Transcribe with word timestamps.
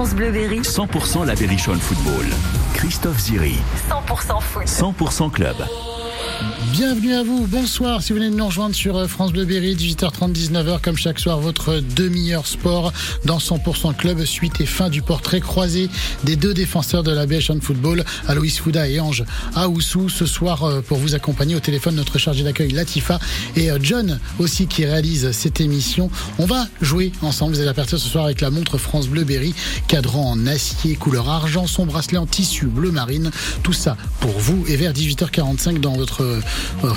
France 0.00 0.14
Bleu 0.14 0.30
Berry. 0.30 0.60
100% 0.60 1.26
la 1.26 1.34
Berrichonne 1.34 1.78
Football. 1.78 2.24
Christophe 2.72 3.18
Ziri. 3.18 3.58
100% 3.90 4.40
foot. 4.40 4.66
100% 4.66 5.30
club. 5.30 5.99
Bienvenue 6.72 7.14
à 7.14 7.22
vous, 7.22 7.46
bonsoir. 7.46 8.02
Si 8.02 8.12
vous 8.12 8.18
venez 8.18 8.30
de 8.30 8.36
nous 8.36 8.46
rejoindre 8.46 8.74
sur 8.74 8.96
euh, 8.96 9.06
France 9.06 9.32
Bleu 9.32 9.44
Berry, 9.44 9.74
18h30, 9.74 10.32
19h, 10.32 10.80
comme 10.80 10.96
chaque 10.96 11.18
soir, 11.18 11.38
votre 11.38 11.80
demi-heure 11.80 12.46
sport 12.46 12.92
dans 13.24 13.38
100% 13.38 13.94
club, 13.94 14.24
suite 14.24 14.60
et 14.60 14.66
fin 14.66 14.88
du 14.88 15.02
portrait 15.02 15.40
croisé 15.40 15.90
des 16.24 16.36
deux 16.36 16.54
défenseurs 16.54 17.02
de 17.02 17.10
la 17.10 17.26
BHN 17.26 17.60
Football, 17.60 18.04
Aloïs 18.28 18.58
Fouda 18.58 18.88
et 18.88 19.00
Ange 19.00 19.24
Aoussou, 19.54 20.08
ce 20.08 20.24
soir 20.24 20.64
euh, 20.64 20.80
pour 20.80 20.96
vous 20.96 21.14
accompagner 21.14 21.54
au 21.54 21.60
téléphone 21.60 21.96
notre 21.96 22.18
chargé 22.18 22.44
d'accueil 22.44 22.70
Latifa 22.70 23.18
et 23.56 23.70
euh, 23.70 23.78
John 23.82 24.18
aussi 24.38 24.66
qui 24.66 24.86
réalise 24.86 25.32
cette 25.32 25.60
émission. 25.60 26.10
On 26.38 26.46
va 26.46 26.66
jouer 26.80 27.12
ensemble, 27.20 27.54
vous 27.54 27.60
allez 27.60 27.68
aperçu 27.68 27.98
ce 27.98 28.08
soir 28.08 28.24
avec 28.24 28.40
la 28.40 28.50
montre 28.50 28.78
France 28.78 29.08
Bleu 29.08 29.24
Berry, 29.24 29.54
cadran 29.88 30.30
en 30.30 30.46
acier 30.46 30.94
couleur 30.94 31.28
argent, 31.28 31.66
son 31.66 31.84
bracelet 31.84 32.18
en 32.18 32.26
tissu 32.26 32.66
bleu 32.66 32.90
marine, 32.90 33.30
tout 33.62 33.74
ça 33.74 33.96
pour 34.20 34.38
vous 34.38 34.64
et 34.68 34.76
vers 34.76 34.92
18h45 34.92 35.80
dans 35.80 35.92
votre 35.92 36.29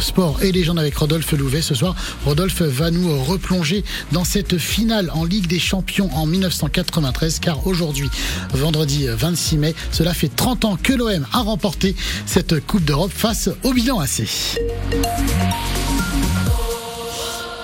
sport 0.02 0.44
et 0.44 0.52
légende 0.52 0.80
avec 0.80 0.96
Rodolphe 0.96 1.32
Louvet 1.32 1.62
ce 1.62 1.76
soir. 1.76 1.96
Rodolphe 2.26 2.62
va 2.62 2.92
nous 2.92 3.24
replonger 3.24 3.84
dans 4.12 4.24
cette 4.24 4.58
finale 4.58 5.10
en 5.14 5.26
Ligue 5.26 5.48
des 5.48 5.60
Champions 5.60 6.10
en 6.14 6.26
1993 6.26 7.40
car 7.40 7.66
aujourd'hui, 7.68 8.10
vendredi 8.54 9.08
26 9.08 9.58
mai, 9.58 9.76
cela 9.92 10.14
fait 10.14 10.34
30 10.34 10.66
ans 10.66 10.78
que 10.82 10.94
l'OM 10.94 11.26
a 11.32 11.42
remporté 11.42 11.96
cette 12.26 12.66
Coupe 12.66 12.86
d'Europe 12.86 13.12
face 13.14 13.50
au 13.64 13.74
bilan 13.74 14.00
AC. 14.00 14.24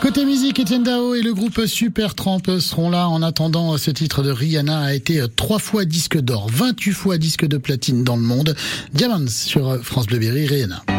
Côté 0.01 0.23
musique, 0.23 0.59
Etienne 0.61 0.83
Dao 0.83 1.13
et 1.13 1.21
le 1.21 1.33
groupe 1.33 1.65
Super 1.65 2.15
Tramp 2.15 2.41
seront 2.59 2.89
là 2.89 3.09
en 3.09 3.21
attendant 3.21 3.77
ce 3.77 3.91
titre 3.91 4.23
de 4.23 4.31
Rihanna 4.31 4.79
a 4.79 4.93
été 4.93 5.21
trois 5.35 5.59
fois 5.59 5.83
disque 5.83 6.17
d'or, 6.17 6.47
28 6.49 6.93
fois 6.93 7.17
disque 7.17 7.45
de 7.45 7.57
platine 7.57 8.05
dans 8.05 8.15
le 8.15 8.21
monde. 8.21 8.55
Diamonds 8.93 9.27
sur 9.27 9.83
France 9.83 10.07
Bleu 10.07 10.19
Berry, 10.19 10.47
Rihanna. 10.47 10.98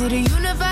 To 0.00 0.08
the 0.08 0.16
universe 0.16 0.69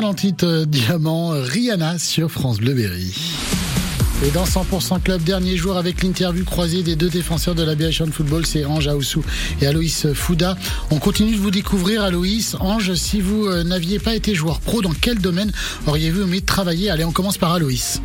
le 0.00 0.14
titre 0.14 0.46
euh, 0.46 0.66
Diamant, 0.66 1.30
Rihanna 1.30 1.98
sur 1.98 2.30
France 2.30 2.58
Bleu 2.58 2.74
Berry. 2.74 3.14
Et 4.26 4.30
dans 4.30 4.44
100% 4.44 5.00
Club, 5.02 5.22
dernier 5.22 5.56
jour 5.56 5.76
avec 5.76 6.02
l'interview 6.02 6.44
croisée 6.44 6.82
des 6.82 6.96
deux 6.96 7.08
défenseurs 7.08 7.54
de 7.54 7.62
la 7.62 7.74
de 7.74 8.10
Football, 8.10 8.44
c'est 8.46 8.64
Ange 8.64 8.88
Aoussou 8.88 9.24
et 9.60 9.66
Aloïs 9.66 10.06
Fouda. 10.14 10.56
On 10.90 10.98
continue 10.98 11.36
de 11.36 11.40
vous 11.40 11.50
découvrir, 11.50 12.02
Aloïs. 12.02 12.56
Ange, 12.60 12.94
si 12.94 13.20
vous 13.20 13.46
euh, 13.46 13.62
n'aviez 13.62 13.98
pas 13.98 14.14
été 14.14 14.34
joueur 14.34 14.60
pro, 14.60 14.82
dans 14.82 14.94
quel 15.00 15.18
domaine 15.18 15.52
auriez-vous 15.86 16.22
aimé 16.22 16.40
travailler? 16.40 16.90
Allez, 16.90 17.04
on 17.04 17.12
commence 17.12 17.38
par 17.38 17.52
Aloïs. 17.52 18.00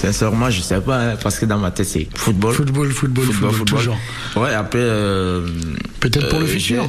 Sincèrement, 0.00 0.48
je 0.48 0.60
sais 0.60 0.80
pas, 0.80 1.00
hein, 1.00 1.16
parce 1.20 1.40
que 1.40 1.44
dans 1.44 1.58
ma 1.58 1.72
tête, 1.72 1.86
c'est 1.86 2.06
football. 2.14 2.54
Football, 2.54 2.90
football, 2.92 3.24
football, 3.24 3.64
toujours. 3.64 3.98
Ouais, 4.36 4.54
après. 4.54 4.78
Euh, 4.78 5.44
Peut-être 5.98 6.28
pour 6.28 6.38
le 6.38 6.44
euh, 6.44 6.48
futur. 6.48 6.88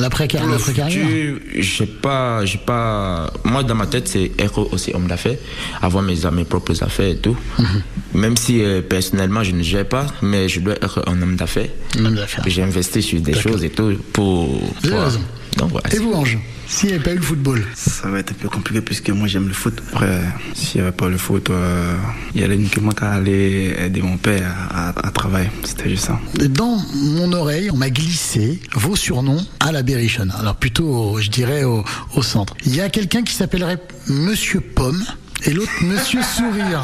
L'après-carrière. 0.00 0.58
Futur, 0.58 1.36
j'ai 1.58 1.86
pas, 1.86 2.46
j'ai 2.46 2.56
pas. 2.56 3.30
Moi, 3.44 3.64
dans 3.64 3.74
ma 3.74 3.86
tête, 3.86 4.08
c'est 4.08 4.32
être 4.38 4.60
aussi 4.72 4.92
homme 4.94 5.08
d'affaires, 5.08 5.36
avoir 5.82 6.02
mes, 6.02 6.16
mes 6.32 6.44
propres 6.44 6.82
affaires 6.82 7.10
et 7.10 7.18
tout. 7.18 7.36
Mhm. 7.58 7.82
Même 8.14 8.36
si 8.38 8.64
euh, 8.64 8.80
personnellement, 8.80 9.44
je 9.44 9.52
ne 9.52 9.62
gère 9.62 9.86
pas, 9.86 10.06
mais 10.22 10.48
je 10.48 10.60
dois 10.60 10.74
être 10.76 11.04
un 11.06 11.20
homme 11.20 11.36
d'affaires. 11.36 11.68
Même 11.98 12.14
d'affaires. 12.14 12.44
J'ai 12.46 12.62
investi 12.62 13.02
sur 13.02 13.20
des 13.20 13.34
choses 13.34 13.62
et 13.62 13.70
tout 13.70 13.92
pour. 14.14 14.58
Pour-. 14.80 15.18
Donc 15.58 15.70
voilà. 15.70 15.94
Et 15.94 15.98
vous, 15.98 16.12
Ange? 16.14 16.38
S'il 16.70 16.90
n'y 16.90 16.94
avait 16.96 17.02
pas 17.04 17.12
eu 17.12 17.16
le 17.16 17.22
football 17.22 17.64
Ça 17.74 18.08
va 18.08 18.18
être 18.18 18.32
un 18.32 18.34
peu 18.34 18.48
compliqué 18.50 18.80
puisque 18.82 19.08
moi 19.10 19.26
j'aime 19.26 19.48
le 19.48 19.54
foot. 19.54 19.80
Après, 19.92 20.20
s'il 20.54 20.80
n'y 20.80 20.86
avait 20.86 20.96
pas 20.96 21.08
le 21.08 21.16
foot, 21.16 21.48
euh, 21.50 21.94
il 22.34 22.40
y 22.42 22.44
avait 22.44 22.56
uniquement 22.56 22.92
qu'à 22.92 23.10
aller 23.12 23.74
aider 23.78 24.02
mon 24.02 24.18
père 24.18 24.54
à, 24.70 24.90
à- 24.90 25.06
à 25.06 25.10
travailler. 25.10 25.48
C'était 25.64 25.88
juste 25.88 26.04
ça. 26.04 26.20
Dans 26.48 26.78
mon 26.94 27.32
oreille, 27.32 27.70
on 27.70 27.76
m'a 27.76 27.88
glissé 27.90 28.60
vos 28.74 28.96
surnoms 28.96 29.44
à 29.60 29.72
la 29.72 29.82
Berrichonne. 29.82 30.32
Alors 30.38 30.56
plutôt, 30.56 30.86
au- 30.86 31.20
je 31.20 31.30
dirais, 31.30 31.64
au, 31.64 31.84
au 32.14 32.22
centre. 32.22 32.54
Il 32.66 32.74
y 32.76 32.80
a 32.82 32.90
quelqu'un 32.90 33.22
qui 33.22 33.34
s'appellerait 33.34 33.78
Monsieur 34.08 34.60
Pomme 34.60 35.02
et 35.44 35.52
l'autre 35.54 35.72
Monsieur 35.82 36.20
Sourire. 36.22 36.82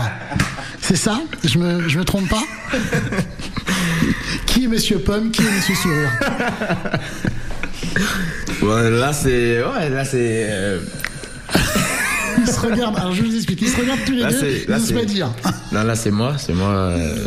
C'est 0.80 0.96
ça? 0.96 1.20
Je 1.44 1.58
me, 1.58 1.88
je 1.90 1.98
me 1.98 2.04
trompe 2.04 2.28
pas? 2.30 2.42
Qui 4.46 4.64
est 4.64 4.68
Monsieur 4.68 4.98
Pomme? 4.98 5.30
Qui 5.30 5.42
est 5.42 5.50
Monsieur 5.56 5.74
Sourire? 5.74 6.10
Ouais, 8.62 8.90
là, 8.90 9.12
c'est. 9.12 9.62
Ouais, 9.62 9.88
là, 9.90 10.04
c'est. 10.04 10.46
euh, 10.50 10.80
Ils 12.38 12.46
se 12.46 12.60
regardent, 12.60 12.96
alors 12.98 13.12
je 13.14 13.22
vous 13.22 13.34
explique, 13.34 13.62
ils 13.62 13.68
se 13.68 13.80
regardent 13.80 14.04
tous 14.06 14.12
les 14.12 14.22
Là, 14.22 14.30
deux, 14.32 14.46
ils 14.66 14.70
n'osent 14.72 14.92
pas 14.92 15.04
dire. 15.04 15.28
Non, 15.72 15.82
là, 15.84 15.94
c'est 15.94 16.10
moi, 16.10 16.34
c'est 16.38 16.52
moi. 16.52 16.68
euh, 16.70 17.26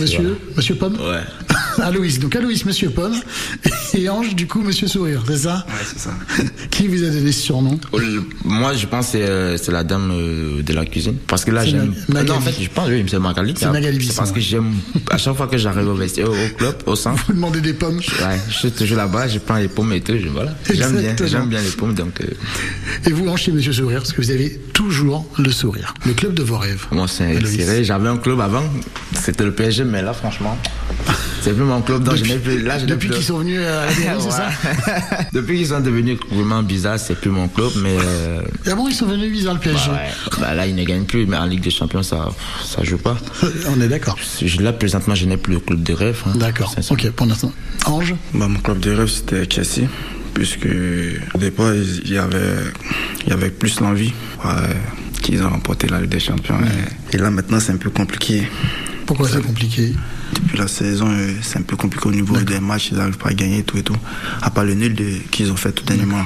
Monsieur, 0.00 0.38
Monsieur 0.56 0.74
Pomme 0.76 0.94
Ouais. 0.94 1.20
Aloïs, 1.82 2.18
donc 2.18 2.34
Aloïs, 2.36 2.64
Monsieur 2.64 2.90
Pomme, 2.90 3.14
et 3.94 4.08
Ange, 4.08 4.34
du 4.34 4.46
coup, 4.46 4.60
Monsieur 4.62 4.88
Sourire, 4.88 5.22
c'est 5.26 5.38
ça 5.38 5.64
Ouais, 5.68 5.74
c'est 5.86 5.98
ça. 5.98 6.10
Qui 6.70 6.88
vous 6.88 7.02
a 7.04 7.08
donné 7.08 7.32
ce 7.32 7.40
surnom 7.40 7.78
Oh, 7.92 7.98
le- 7.98 8.24
Moi, 8.44 8.74
je 8.74 8.86
pense 8.86 9.06
que 9.06 9.12
c'est, 9.12 9.22
euh, 9.22 9.56
c'est 9.56 9.72
la 9.72 9.84
dame 9.84 10.10
euh, 10.12 10.62
de 10.62 10.72
la 10.72 10.84
cuisine. 10.84 11.16
Parce 11.26 11.44
que 11.44 11.50
là, 11.50 11.64
j'aime. 11.64 11.94
Ma- 12.08 12.22
Non, 12.22 12.34
en 12.34 12.40
fait, 12.40 12.54
je 12.60 12.68
pense, 12.68 12.88
oui, 12.88 13.04
c'est 13.08 13.18
Magali. 13.18 13.54
C'est 13.56 13.70
Magali 13.70 14.04
C'est 14.06 14.16
parce 14.16 14.32
que 14.32 14.40
j'aime. 14.40 14.72
À 15.10 15.18
chaque 15.18 15.36
fois 15.36 15.46
que 15.46 15.56
j'arrive 15.58 15.88
au 15.88 15.94
vestiaire, 15.94 16.28
au, 16.30 16.32
au 16.34 16.48
club, 16.56 16.76
au 16.86 16.96
centre, 16.96 17.22
Vous 17.28 17.34
demandez 17.34 17.60
des 17.60 17.72
pommes 17.72 17.96
ouais, 17.98 18.40
je 18.48 18.54
suis 18.54 18.70
toujours 18.72 18.96
là-bas, 18.98 19.28
je 19.28 19.38
prends 19.38 19.56
les 19.56 19.68
pommes 19.68 19.92
et 19.92 20.00
tout. 20.00 20.14
Je, 20.20 20.28
voilà. 20.28 20.54
J'aime 20.72 20.96
bien, 21.00 21.14
j'aime 21.26 21.48
bien 21.48 21.60
les 21.62 21.70
pommes, 21.70 21.94
donc. 21.94 22.20
euh, 22.20 22.26
Et 23.06 23.12
vous, 23.12 23.28
Ange, 23.28 23.42
chez 23.42 23.52
Monsieur 23.52 23.72
Sourire, 23.72 23.98
parce 24.00 24.12
que 24.12 24.20
vous 24.20 24.30
avez 24.30 24.58
toujours 24.72 25.26
le 25.38 25.50
sourire. 25.50 25.94
Le 26.06 26.12
club 26.14 26.34
de 26.34 26.42
vos 26.42 26.58
rêves. 26.58 26.86
moi, 26.90 27.06
c'est 27.08 27.34
vrai, 27.34 27.84
J'avais 27.84 28.08
un 28.08 28.16
club 28.16 28.40
avant, 28.40 28.64
c'était 29.14 29.44
le 29.44 29.52
PSG, 29.52 29.84
mais 29.84 30.02
là, 30.02 30.12
franchement, 30.12 30.56
c'est 31.46 31.52
plus 31.54 31.62
mon 31.64 31.80
club. 31.80 32.02
Donc, 32.02 32.16
je 32.16 32.24
n'ai 32.24 32.38
plus. 32.38 32.60
Là, 32.62 32.76
je 32.78 32.86
Depuis 32.86 33.06
plus. 33.08 33.16
qu'ils 33.18 33.24
sont 33.24 33.38
venus 33.38 33.60
à 33.60 33.86
la 33.86 33.92
c'est 34.20 34.30
ça. 34.30 34.48
Depuis 35.32 35.58
qu'ils 35.58 35.68
sont 35.68 35.78
devenus 35.80 36.18
vraiment 36.30 36.62
bizarres, 36.64 36.98
c'est 36.98 37.14
plus 37.20 37.30
mon 37.30 37.46
club, 37.46 37.70
mais. 37.82 37.96
euh, 37.96 38.42
Et 38.66 38.70
avant, 38.70 38.88
ils 38.88 38.94
sont 38.94 39.06
venus 39.06 39.30
bizarre 39.30 39.54
le 39.54 39.60
PSG. 39.60 39.86
bah, 39.86 39.92
ouais. 39.94 40.40
Bah, 40.40 40.54
là, 40.54 40.66
ils 40.66 40.74
ne 40.74 40.82
gagnent 40.84 41.04
plus, 41.04 41.24
mais 41.26 41.36
en 41.36 41.46
Ligue 41.46 41.62
des 41.62 41.70
Champions, 41.70 42.02
ça, 42.02 42.28
ça 42.64 42.82
joue 42.82 42.98
pas. 42.98 43.16
On 43.68 43.80
est 43.80 43.86
d'accord. 43.88 44.16
Là, 44.58 44.72
présentement, 44.72 45.14
je 45.14 45.26
n'ai 45.26 45.36
plus 45.36 45.54
le 45.54 45.60
club 45.60 45.82
de 45.84 45.92
rêve. 45.92 46.20
hein. 46.26 46.32
D'accord. 46.34 46.74
Ok, 46.90 47.08
pour 47.10 47.26
l'instant. 47.26 47.52
Ange 47.86 48.14
Bah, 48.34 48.48
mon 48.48 48.58
club 48.58 48.80
de 48.80 48.90
rêve 48.92 49.06
c'était 49.08 49.46
Chelsea. 49.48 49.86
Puisque 50.34 50.66
au 51.34 51.38
départ, 51.38 51.72
il 51.74 52.10
y 52.12 52.18
avait, 52.18 52.56
il 53.24 53.30
y 53.30 53.32
avait 53.32 53.48
plus 53.50 53.80
l'envie 53.80 54.12
ouais, 54.44 54.50
qu'ils 55.22 55.42
ont 55.42 55.48
remporté 55.48 55.86
la 55.86 56.00
Ligue 56.00 56.10
des 56.10 56.20
Champions. 56.20 56.58
Et, 57.12 57.14
et 57.14 57.18
là 57.18 57.30
maintenant, 57.30 57.58
c'est 57.60 57.72
un 57.72 57.76
peu 57.78 57.88
compliqué. 57.90 58.46
Pourquoi 59.06 59.28
c'est 59.28 59.42
compliqué 59.42 59.92
Depuis 60.34 60.58
la 60.58 60.68
saison, 60.68 61.08
euh, 61.08 61.32
c'est 61.42 61.58
un 61.58 61.62
peu 61.62 61.76
compliqué 61.76 62.08
au 62.08 62.12
niveau 62.12 62.36
des 62.38 62.60
matchs. 62.60 62.88
Ils 62.90 62.98
n'arrivent 62.98 63.18
pas 63.18 63.30
à 63.30 63.34
gagner 63.34 63.62
tout 63.62 63.78
et 63.78 63.82
tout. 63.82 63.96
À 64.42 64.50
part 64.50 64.64
le 64.64 64.74
nul 64.74 64.94
qu'ils 65.30 65.52
ont 65.52 65.56
fait 65.56 65.72
tout 65.72 65.84
dernièrement. 65.84 66.24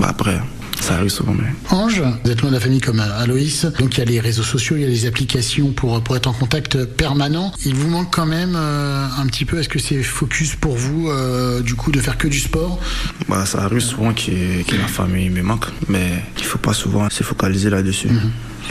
Bah, 0.00 0.08
après, 0.10 0.40
ça 0.80 0.94
arrive 0.94 1.10
souvent. 1.10 1.34
Mais... 1.34 1.44
Ange, 1.70 2.02
vous 2.24 2.30
êtes 2.30 2.40
loin 2.40 2.50
de 2.50 2.56
la 2.56 2.60
famille 2.60 2.80
comme 2.80 3.00
Aloïs, 3.00 3.66
donc 3.78 3.94
il 3.94 3.98
y 3.98 4.02
a 4.02 4.04
les 4.04 4.20
réseaux 4.20 4.42
sociaux, 4.42 4.76
il 4.76 4.82
y 4.82 4.84
a 4.84 4.88
les 4.88 5.06
applications 5.06 5.72
pour, 5.72 6.02
pour 6.02 6.16
être 6.16 6.26
en 6.26 6.32
contact 6.32 6.84
permanent. 6.84 7.52
Il 7.64 7.74
vous 7.74 7.88
manque 7.88 8.12
quand 8.12 8.26
même 8.26 8.54
euh, 8.56 9.06
un 9.16 9.26
petit 9.26 9.44
peu, 9.44 9.58
est-ce 9.58 9.68
que 9.68 9.78
c'est 9.78 10.02
focus 10.02 10.56
pour 10.56 10.76
vous, 10.76 11.08
euh, 11.08 11.60
du 11.60 11.74
coup, 11.74 11.92
de 11.92 12.00
faire 12.00 12.18
que 12.18 12.28
du 12.28 12.40
sport? 12.40 12.80
Bah, 13.28 13.46
ça 13.46 13.62
arrive 13.62 13.80
souvent 13.80 14.12
que, 14.12 14.62
que 14.62 14.76
la 14.76 14.88
famille 14.88 15.30
me 15.30 15.42
manque, 15.42 15.66
mais 15.88 16.24
il 16.38 16.44
faut 16.44 16.58
pas 16.58 16.72
souvent 16.72 17.08
se 17.10 17.22
focaliser 17.22 17.70
là-dessus. 17.70 18.08
Et 18.08 18.12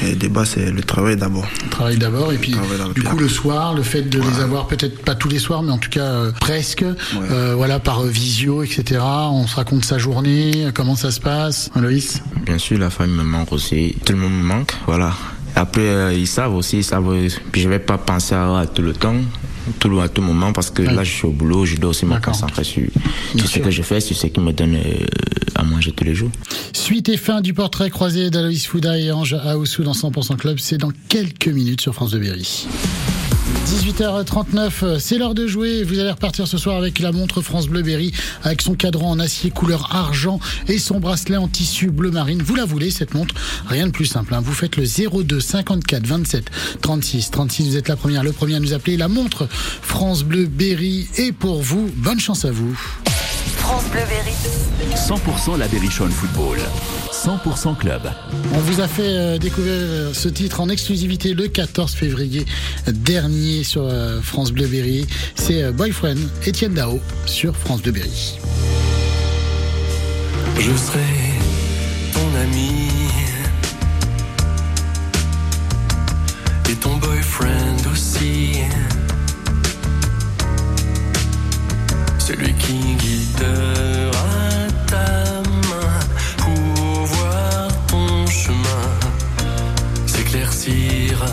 le 0.01 0.15
débat, 0.15 0.45
c'est 0.45 0.71
le 0.71 0.81
travail 0.81 1.15
d'abord. 1.15 1.45
Travail 1.69 1.97
d'abord, 1.97 2.31
et 2.33 2.37
puis 2.37 2.51
Travail 2.51 2.77
d'abord, 2.77 2.93
du 2.93 3.03
coup 3.03 3.17
le 3.17 3.29
soir, 3.29 3.73
le 3.73 3.83
fait 3.83 4.03
de 4.03 4.19
les 4.19 4.39
avoir 4.39 4.67
peut-être 4.67 5.03
pas 5.03 5.15
tous 5.15 5.29
les 5.29 5.39
soirs, 5.39 5.63
mais 5.63 5.71
en 5.71 5.77
tout 5.77 5.89
cas 5.89 6.01
euh, 6.05 6.31
presque, 6.39 6.83
euh, 6.83 7.53
voilà, 7.55 7.79
par 7.79 8.01
euh, 8.01 8.07
visio, 8.07 8.63
etc. 8.63 9.01
On 9.03 9.47
se 9.47 9.55
raconte 9.55 9.85
sa 9.85 9.97
journée, 9.97 10.67
comment 10.73 10.95
ça 10.95 11.11
se 11.11 11.19
passe, 11.19 11.69
Aloïs 11.75 12.21
Bien 12.45 12.57
sûr, 12.57 12.77
la 12.79 12.89
famille 12.89 13.15
me 13.15 13.23
manque 13.23 13.51
aussi. 13.51 13.95
Tout 14.05 14.13
le 14.13 14.19
monde 14.19 14.33
me 14.33 14.43
manque, 14.43 14.73
voilà. 14.87 15.13
Après, 15.55 15.81
euh, 15.81 16.13
ils 16.13 16.27
savent 16.27 16.55
aussi, 16.55 16.77
ils 16.77 16.83
savent. 16.83 17.13
Puis 17.51 17.61
je 17.61 17.69
vais 17.69 17.79
pas 17.79 17.97
penser 17.97 18.35
à, 18.35 18.59
à 18.59 18.65
tout 18.65 18.81
le 18.81 18.93
temps, 18.93 19.15
tout, 19.79 19.99
à 19.99 20.07
tout 20.09 20.21
moment, 20.21 20.53
parce 20.53 20.71
que 20.71 20.81
là, 20.81 21.03
je 21.03 21.11
suis 21.11 21.25
au 21.25 21.31
boulot, 21.31 21.65
je 21.65 21.75
dois 21.77 21.91
aussi 21.91 22.05
me 22.05 22.19
concentrer 22.19 22.63
sur, 22.63 22.83
ce 23.37 23.59
que 23.59 23.69
je 23.71 23.81
fais, 23.81 23.99
sur 23.99 24.15
ce 24.15 24.27
qui 24.27 24.39
me 24.39 24.53
donne 24.53 24.75
euh, 24.75 25.05
à 25.61 25.63
manger 25.63 25.91
tous 25.91 26.03
les 26.03 26.15
jours. 26.15 26.31
Suite 26.73 27.07
et 27.07 27.17
fin 27.17 27.39
du 27.41 27.53
portrait 27.53 27.91
croisé 27.91 28.31
d'Aloïs 28.31 28.65
Fouda 28.65 28.97
et 28.97 29.11
Ange 29.11 29.33
Aoussou 29.35 29.83
dans 29.83 29.93
100% 29.93 30.35
Club, 30.35 30.57
c'est 30.59 30.77
dans 30.77 30.91
quelques 31.07 31.47
minutes 31.47 31.81
sur 31.81 31.93
France 31.93 32.11
de 32.11 32.19
Berry. 32.19 32.65
18h39, 33.67 34.97
c'est 34.99 35.19
l'heure 35.19 35.35
de 35.35 35.45
jouer. 35.45 35.83
Vous 35.83 35.99
allez 35.99 36.09
repartir 36.09 36.47
ce 36.47 36.57
soir 36.57 36.77
avec 36.77 36.97
la 36.99 37.11
montre 37.11 37.41
France 37.41 37.67
Bleu 37.67 37.83
Berry, 37.83 38.11
avec 38.43 38.61
son 38.61 38.73
cadran 38.73 39.11
en 39.11 39.19
acier 39.19 39.51
couleur 39.51 39.95
argent 39.95 40.39
et 40.67 40.79
son 40.79 40.99
bracelet 40.99 41.37
en 41.37 41.47
tissu 41.47 41.91
bleu 41.91 42.09
marine. 42.09 42.41
Vous 42.41 42.55
la 42.55 42.65
voulez, 42.65 42.89
cette 42.89 43.13
montre? 43.13 43.35
Rien 43.67 43.85
de 43.85 43.91
plus 43.91 44.07
simple. 44.07 44.33
hein. 44.33 44.41
Vous 44.43 44.53
faites 44.53 44.77
le 44.77 44.85
02 44.85 45.39
54 45.39 46.07
27 46.07 46.45
36 46.81 47.29
36. 47.31 47.69
Vous 47.69 47.77
êtes 47.77 47.87
la 47.87 47.95
première, 47.95 48.23
le 48.23 48.31
premier 48.31 48.55
à 48.55 48.59
nous 48.59 48.73
appeler. 48.73 48.97
La 48.97 49.07
montre 49.07 49.47
France 49.51 50.23
Bleu 50.23 50.47
Berry 50.47 51.07
est 51.17 51.31
pour 51.31 51.61
vous. 51.61 51.91
Bonne 51.97 52.19
chance 52.19 52.45
à 52.45 52.51
vous. 52.51 52.77
France 53.71 53.89
Bleu 53.89 54.01
Berry. 54.09 54.33
100% 54.97 55.57
la 55.57 55.65
Berrichonne 55.69 56.11
Football. 56.11 56.57
100% 57.13 57.77
Club. 57.77 58.01
On 58.53 58.57
vous 58.57 58.81
a 58.81 58.87
fait 58.89 59.15
euh, 59.15 59.37
découvrir 59.37 59.71
euh, 59.73 60.13
ce 60.13 60.27
titre 60.27 60.59
en 60.59 60.67
exclusivité 60.67 61.33
le 61.33 61.47
14 61.47 61.93
février 61.93 62.45
dernier 62.87 63.63
sur 63.63 63.83
euh, 63.85 64.19
France 64.19 64.51
Bleu 64.51 64.67
Berry. 64.67 65.07
C'est 65.35 65.71
Boyfriend, 65.71 66.17
Étienne 66.45 66.73
Dao 66.73 66.99
sur 67.25 67.55
France 67.55 67.81
Bleu 67.81 67.93
Berry. 67.93 68.39
Je 70.59 70.75
serai 70.75 70.99
ton 72.11 72.41
ami 72.41 72.89
et 76.69 76.75
ton 76.75 76.97
boyfriend 76.97 77.87
aussi. 77.89 78.63
celui 82.27 82.53
qui 82.53 82.77
guidera 82.95 84.67
ta 84.85 85.41
main 85.69 85.99
pour 86.37 87.05
voir 87.05 87.67
ton 87.87 88.27
chemin 88.27 88.89
s'éclaircir. 90.05 91.25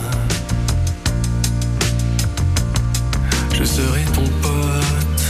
Je 3.52 3.64
serai 3.64 4.04
ton 4.14 4.28
pote, 4.42 5.24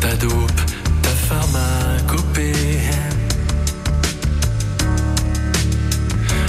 ta 0.00 0.14
dope, 0.16 0.62
ta 1.02 1.14
pharmacopée. 1.28 2.80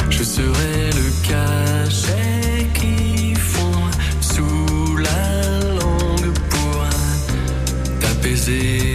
Je 0.10 0.24
serai 0.24 0.90
le 1.00 1.28
cas. 1.28 1.71
baiser 8.48 8.91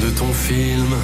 De 0.00 0.10
ton 0.10 0.32
film. 0.32 0.94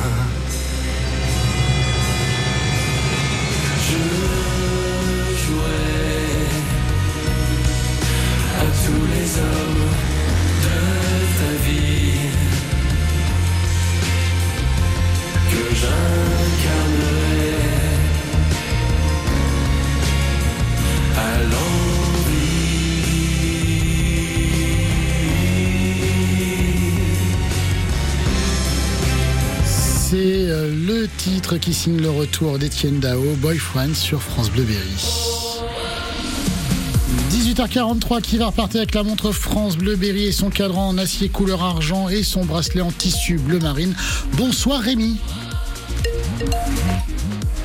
Titre 31.48 31.60
qui 31.64 31.72
signe 31.72 31.98
le 31.98 32.10
retour 32.10 32.58
d'Étienne 32.58 33.00
Dao, 33.00 33.22
Boyfriend 33.36 33.94
sur 33.94 34.20
France 34.20 34.50
Bleu 34.50 34.64
Berry. 34.64 34.96
18h43 37.30 38.20
qui 38.20 38.36
va 38.36 38.46
repartir 38.48 38.80
avec 38.80 38.94
la 38.94 39.02
montre 39.02 39.32
France 39.32 39.78
Bleu 39.78 39.96
Berry 39.96 40.26
et 40.26 40.32
son 40.32 40.50
cadran 40.50 40.88
en 40.88 40.98
acier 40.98 41.30
couleur 41.30 41.62
argent 41.62 42.10
et 42.10 42.22
son 42.22 42.44
bracelet 42.44 42.82
en 42.82 42.90
tissu 42.90 43.38
bleu 43.38 43.60
marine. 43.60 43.94
Bonsoir 44.34 44.80
Rémi. 44.80 45.16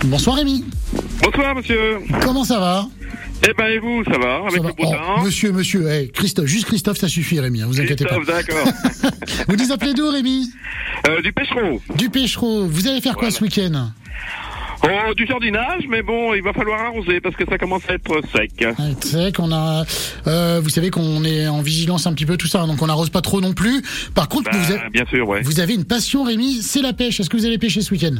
Bonsoir 0.05 0.37
Rémi. 0.37 0.63
Bonsoir 1.21 1.53
monsieur. 1.53 1.99
Comment 2.21 2.45
ça 2.45 2.59
va? 2.59 2.87
Eh 3.45 3.53
ben 3.57 3.65
et 3.67 3.77
vous, 3.79 4.03
ça 4.05 4.17
va 4.17 4.35
avec 4.47 4.53
Ça 4.53 4.61
va 4.61 4.67
le 4.69 4.73
beau 4.73 4.93
Oh, 5.17 5.21
Monsieur, 5.25 5.51
monsieur, 5.51 5.87
hey, 5.89 6.09
Christophe, 6.11 6.45
juste 6.45 6.65
Christophe, 6.65 6.97
ça 6.97 7.07
suffit 7.09 7.39
Rémi, 7.39 7.61
hein, 7.61 7.65
vous 7.67 7.79
inquiétez 7.81 8.05
pas. 8.05 8.15
Christophe, 8.15 8.45
d'accord. 8.47 8.67
Vous 9.49 9.55
nous 9.57 9.71
appelez 9.71 9.93
d'où 9.93 10.09
Rémi 10.09 10.49
Euh, 11.07 11.21
du 11.21 11.33
pêchereau. 11.33 11.81
Du 11.97 12.09
Pêchereau. 12.09 12.65
Vous 12.67 12.87
allez 12.87 13.01
faire 13.01 13.15
quoi 13.15 13.31
ce 13.31 13.43
week-end 13.43 13.89
Oh, 14.85 15.13
du 15.13 15.25
jardinage, 15.25 15.83
mais 15.89 16.01
bon, 16.01 16.33
il 16.33 16.41
va 16.43 16.51
falloir 16.51 16.79
arroser 16.81 17.21
parce 17.21 17.35
que 17.37 17.45
ça 17.49 17.57
commence 17.57 17.83
à 17.89 17.93
être 17.93 18.21
sec. 18.35 18.51
Ouais, 18.59 18.73
C'est 18.99 19.15
vrai 19.17 19.31
qu'on 19.31 19.51
a, 19.53 19.85
euh, 20.27 20.59
vous 20.61 20.69
savez 20.69 20.89
qu'on 20.89 21.23
est 21.23 21.47
en 21.47 21.61
vigilance 21.61 22.05
un 22.05 22.13
petit 22.13 22.25
peu 22.25 22.35
tout 22.35 22.47
ça, 22.47 22.65
donc 22.65 22.81
on 22.81 22.87
n'arrose 22.87 23.09
pas 23.09 23.21
trop 23.21 23.39
non 23.39 23.53
plus. 23.53 23.81
Par 24.13 24.27
contre, 24.27 24.51
Bah, 24.51 24.57
vous, 24.57 24.71
avez, 24.73 24.89
bien 24.89 25.05
sûr, 25.05 25.25
ouais. 25.27 25.41
vous 25.41 25.61
avez 25.61 25.73
une 25.73 25.85
passion, 25.85 26.23
Rémi, 26.25 26.61
c'est 26.61 26.81
la 26.81 26.91
pêche. 26.91 27.19
Est-ce 27.21 27.29
que 27.29 27.37
vous 27.37 27.45
allez 27.45 27.57
pêcher 27.57 27.81
ce 27.81 27.91
week-end? 27.93 28.15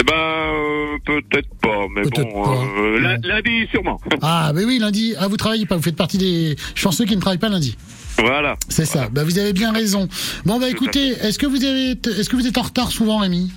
Eh 0.00 0.04
ben, 0.04 0.12
euh, 0.14 0.98
peut-être 1.04 1.48
pas, 1.62 1.86
mais 1.94 2.02
Peut-être 2.02 2.32
bon, 2.32 2.42
pas. 2.44 2.64
euh, 2.80 3.00
la- 3.00 3.16
lundi 3.16 3.66
sûrement. 3.70 4.00
Ah, 4.22 4.52
ben 4.54 4.64
oui, 4.66 4.78
lundi. 4.78 5.14
Ah, 5.18 5.28
vous 5.28 5.36
travaillez 5.36 5.66
pas. 5.66 5.76
Vous 5.76 5.82
faites 5.82 5.96
partie 5.96 6.18
des 6.18 6.56
chanceux 6.74 7.04
qui 7.04 7.14
ne 7.16 7.20
travaillent 7.20 7.38
pas 7.38 7.48
lundi. 7.48 7.76
voilà. 8.18 8.56
C'est 8.68 8.86
ça. 8.86 9.08
Bah, 9.10 9.22
vous 9.24 9.38
avez 9.38 9.52
bien 9.52 9.72
raison. 9.72 10.08
Bon, 10.44 10.58
bah, 10.58 10.68
écoutez, 10.68 11.08
est-ce 11.08 11.38
que 11.38 11.46
vous 11.46 11.64
avez, 11.64 11.90
est-ce 11.92 12.28
que 12.28 12.36
vous 12.36 12.46
êtes 12.46 12.58
en 12.58 12.62
retard 12.62 12.90
souvent, 12.90 13.18
Rémi? 13.18 13.50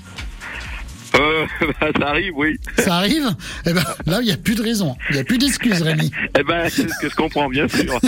Euh, 1.15 1.46
bah, 1.82 1.88
ça 2.00 2.08
arrive, 2.10 2.34
oui. 2.36 2.58
Ça 2.77 2.96
arrive? 2.98 3.29
Eh 3.65 3.74
ben, 3.74 3.84
là, 4.06 4.20
il 4.22 4.25
n'y 4.25 4.32
a 4.32 4.38
plus 4.38 4.56
de 4.56 4.62
raison. 4.62 4.96
Il 5.10 5.15
n'y 5.15 5.22
a 5.22 5.24
plus 5.24 5.38
d'excuses, 5.39 5.82
Rémi. 5.82 6.12
Eh 6.39 6.44
ben, 6.44 6.70
c'est 6.70 6.88
ce 6.88 7.00
que 7.01 7.10
je 7.10 7.15
comprends, 7.15 7.50
bien 7.50 7.67
sûr. 7.67 8.00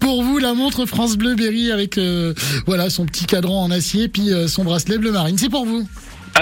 Pour 0.00 0.22
vous, 0.24 0.38
la 0.38 0.54
montre 0.54 0.84
France 0.86 1.16
Bleu 1.16 1.34
Berry 1.36 1.70
avec, 1.70 1.96
euh, 1.98 2.34
voilà, 2.66 2.90
son 2.90 3.06
petit 3.06 3.26
cadran 3.26 3.62
en 3.62 3.70
acier, 3.70 4.08
puis 4.08 4.32
euh, 4.32 4.48
son 4.48 4.64
bracelet 4.64 4.98
bleu 4.98 5.12
marine. 5.12 5.38
C'est 5.38 5.48
pour 5.50 5.64
vous. 5.64 5.86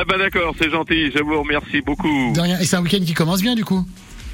Ah 0.00 0.04
ben 0.08 0.18
d'accord, 0.18 0.54
c'est 0.60 0.70
gentil, 0.70 1.10
je 1.14 1.20
vous 1.22 1.40
remercie 1.42 1.80
beaucoup. 1.80 2.32
De 2.32 2.40
rien. 2.40 2.58
Et 2.60 2.64
c'est 2.64 2.76
un 2.76 2.82
week-end 2.82 3.04
qui 3.04 3.14
commence 3.14 3.42
bien, 3.42 3.54
du 3.56 3.64
coup. 3.64 3.84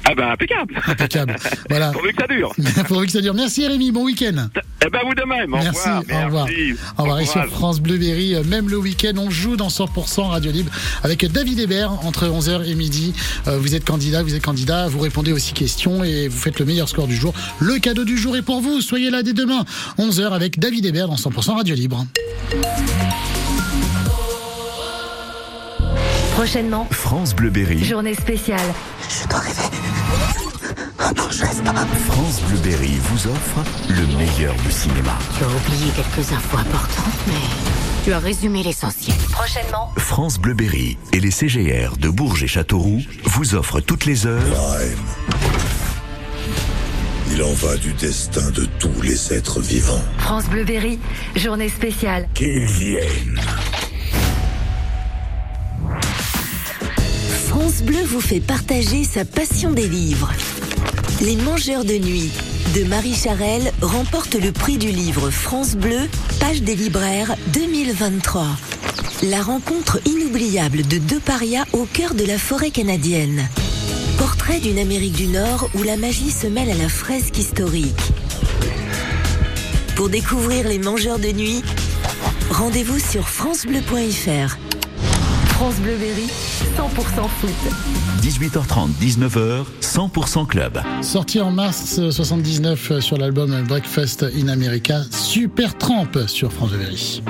Ah 0.07 0.13
ben 0.15 0.29
impeccable. 0.29 0.79
Impeccable. 0.85 1.35
Voilà. 1.69 1.91
Pourvu 1.91 2.13
que 2.13 2.21
ça 2.21 2.27
dure. 2.27 2.53
Pourvu 2.87 3.07
que 3.07 3.11
ça 3.11 3.21
dure. 3.21 3.33
Merci, 3.33 3.65
Rémi. 3.65 3.91
Bon 3.91 4.03
week-end. 4.05 4.49
Eh 4.85 4.89
ben 4.91 4.99
vous 5.03 5.15
de 5.15 5.23
même. 5.27 5.51
Au 5.51 5.57
Merci, 5.57 5.89
revoir. 5.89 5.97
au 5.97 6.25
revoir. 6.25 6.45
Merci. 6.45 6.73
Au 6.97 7.01
revoir. 7.01 7.17
Bon 7.17 7.23
Et 7.23 7.25
sur. 7.25 7.45
France 7.47 7.79
Bleu 7.81 7.97
Berry, 7.97 8.35
euh, 8.35 8.43
même 8.43 8.69
le 8.69 8.77
week-end, 8.77 9.13
on 9.17 9.31
joue 9.31 9.55
dans 9.55 9.69
100% 9.69 10.27
Radio 10.27 10.51
Libre 10.51 10.71
avec 11.03 11.25
David 11.31 11.57
Hébert 11.59 11.91
entre 12.05 12.27
11h 12.27 12.69
et 12.69 12.75
midi. 12.75 13.15
Euh, 13.47 13.57
Vous 13.57 13.73
êtes 13.73 13.83
candidat, 13.83 14.21
vous 14.21 14.35
êtes 14.35 14.45
candidat, 14.45 14.87
vous 14.87 14.99
répondez 14.99 15.31
aux 15.33 15.39
six 15.39 15.53
questions 15.53 16.03
et 16.03 16.27
vous 16.27 16.37
faites 16.37 16.59
le 16.59 16.65
meilleur 16.65 16.87
score 16.87 17.07
du 17.07 17.15
jour. 17.15 17.33
Le 17.59 17.79
cadeau 17.79 18.03
du 18.05 18.15
jour 18.15 18.37
est 18.37 18.43
pour 18.43 18.61
vous. 18.61 18.81
Soyez 18.81 19.09
là 19.09 19.23
dès 19.23 19.33
demain, 19.33 19.65
11h 19.97 20.33
avec 20.33 20.59
David 20.59 20.85
Hébert 20.85 21.07
dans 21.07 21.15
100% 21.15 21.55
Radio 21.55 21.73
Libre. 21.73 22.05
Prochainement, 26.35 26.85
France 26.91 27.33
Bleu 27.33 27.49
Berry. 27.49 27.81
journée 27.81 28.13
spéciale. 28.13 28.59
France 32.09 32.41
Bleu 32.49 32.57
Berry 32.61 32.97
vous 33.03 33.27
offre 33.27 33.63
le 33.87 34.05
meilleur 34.17 34.53
du 34.55 34.69
cinéma. 34.69 35.17
Tu 35.37 35.43
as 35.45 35.47
oublié 35.47 35.91
quelques 35.95 36.31
infos 36.33 36.57
importantes, 36.57 37.13
mais 37.27 37.33
tu 38.03 38.11
as 38.11 38.19
résumé 38.19 38.63
l'essentiel. 38.63 39.15
Prochainement, 39.31 39.91
France 39.97 40.37
Bleu 40.37 40.53
Berry 40.53 40.97
et 41.13 41.21
les 41.21 41.31
CGR 41.31 41.95
de 41.97 42.09
Bourges 42.09 42.43
et 42.43 42.47
Châteauroux 42.47 43.01
vous 43.23 43.55
offrent 43.55 43.79
toutes 43.79 44.05
les 44.05 44.27
heures 44.27 44.43
Il 47.31 47.41
en 47.43 47.53
va 47.53 47.77
du 47.77 47.93
destin 47.93 48.51
de 48.51 48.65
tous 48.77 49.01
les 49.01 49.33
êtres 49.33 49.61
vivants. 49.61 50.03
France 50.17 50.45
Bleu 50.45 50.65
Berry, 50.65 50.99
journée 51.37 51.69
spéciale. 51.69 52.27
Qu'ils 52.33 52.65
viennent. 52.65 53.39
France 57.75 57.87
Bleu 57.87 58.03
vous 58.05 58.21
fait 58.21 58.39
partager 58.39 59.03
sa 59.03 59.25
passion 59.25 59.73
des 59.73 59.89
livres. 59.89 60.31
Les 61.19 61.35
Mangeurs 61.35 61.83
de 61.83 61.97
nuit 61.97 62.31
de 62.73 62.85
Marie 62.85 63.13
Charelle 63.13 63.69
remporte 63.81 64.35
le 64.35 64.53
prix 64.53 64.77
du 64.77 64.91
livre 64.91 65.29
France 65.29 65.75
Bleu, 65.75 66.07
page 66.39 66.61
des 66.61 66.77
libraires 66.77 67.35
2023. 67.47 68.47
La 69.23 69.41
rencontre 69.41 69.99
inoubliable 70.05 70.83
de 70.87 70.99
deux 70.99 71.19
parias 71.19 71.65
au 71.73 71.83
cœur 71.83 72.13
de 72.13 72.23
la 72.23 72.37
forêt 72.37 72.71
canadienne. 72.71 73.45
Portrait 74.19 74.61
d'une 74.61 74.79
Amérique 74.79 75.17
du 75.17 75.27
Nord 75.27 75.69
où 75.75 75.83
la 75.83 75.97
magie 75.97 76.31
se 76.31 76.47
mêle 76.47 76.71
à 76.71 76.75
la 76.75 76.87
fresque 76.87 77.37
historique. 77.37 78.13
Pour 79.97 80.07
découvrir 80.07 80.69
les 80.69 80.79
Mangeurs 80.79 81.19
de 81.19 81.33
nuit, 81.33 81.61
rendez-vous 82.51 82.99
sur 82.99 83.27
francebleu.fr. 83.27 84.74
France 85.55 85.79
Bleu 85.79 85.95
Berry, 85.95 86.27
100% 86.75 87.29
foot. 87.39 87.49
18h30, 88.21 88.89
19h, 88.99 89.63
100% 89.81 90.47
club. 90.47 90.81
Sorti 91.01 91.39
en 91.39 91.49
mars 91.51 91.97
euh, 91.97 92.11
79 92.11 92.91
euh, 92.91 92.99
sur 92.99 93.17
l'album 93.17 93.63
Breakfast 93.65 94.23
in 94.37 94.49
America, 94.49 95.03
Super 95.11 95.77
Tramp 95.77 96.27
sur 96.27 96.51
France 96.51 96.71
Bleu 96.71 96.79
Berry. 96.79 97.21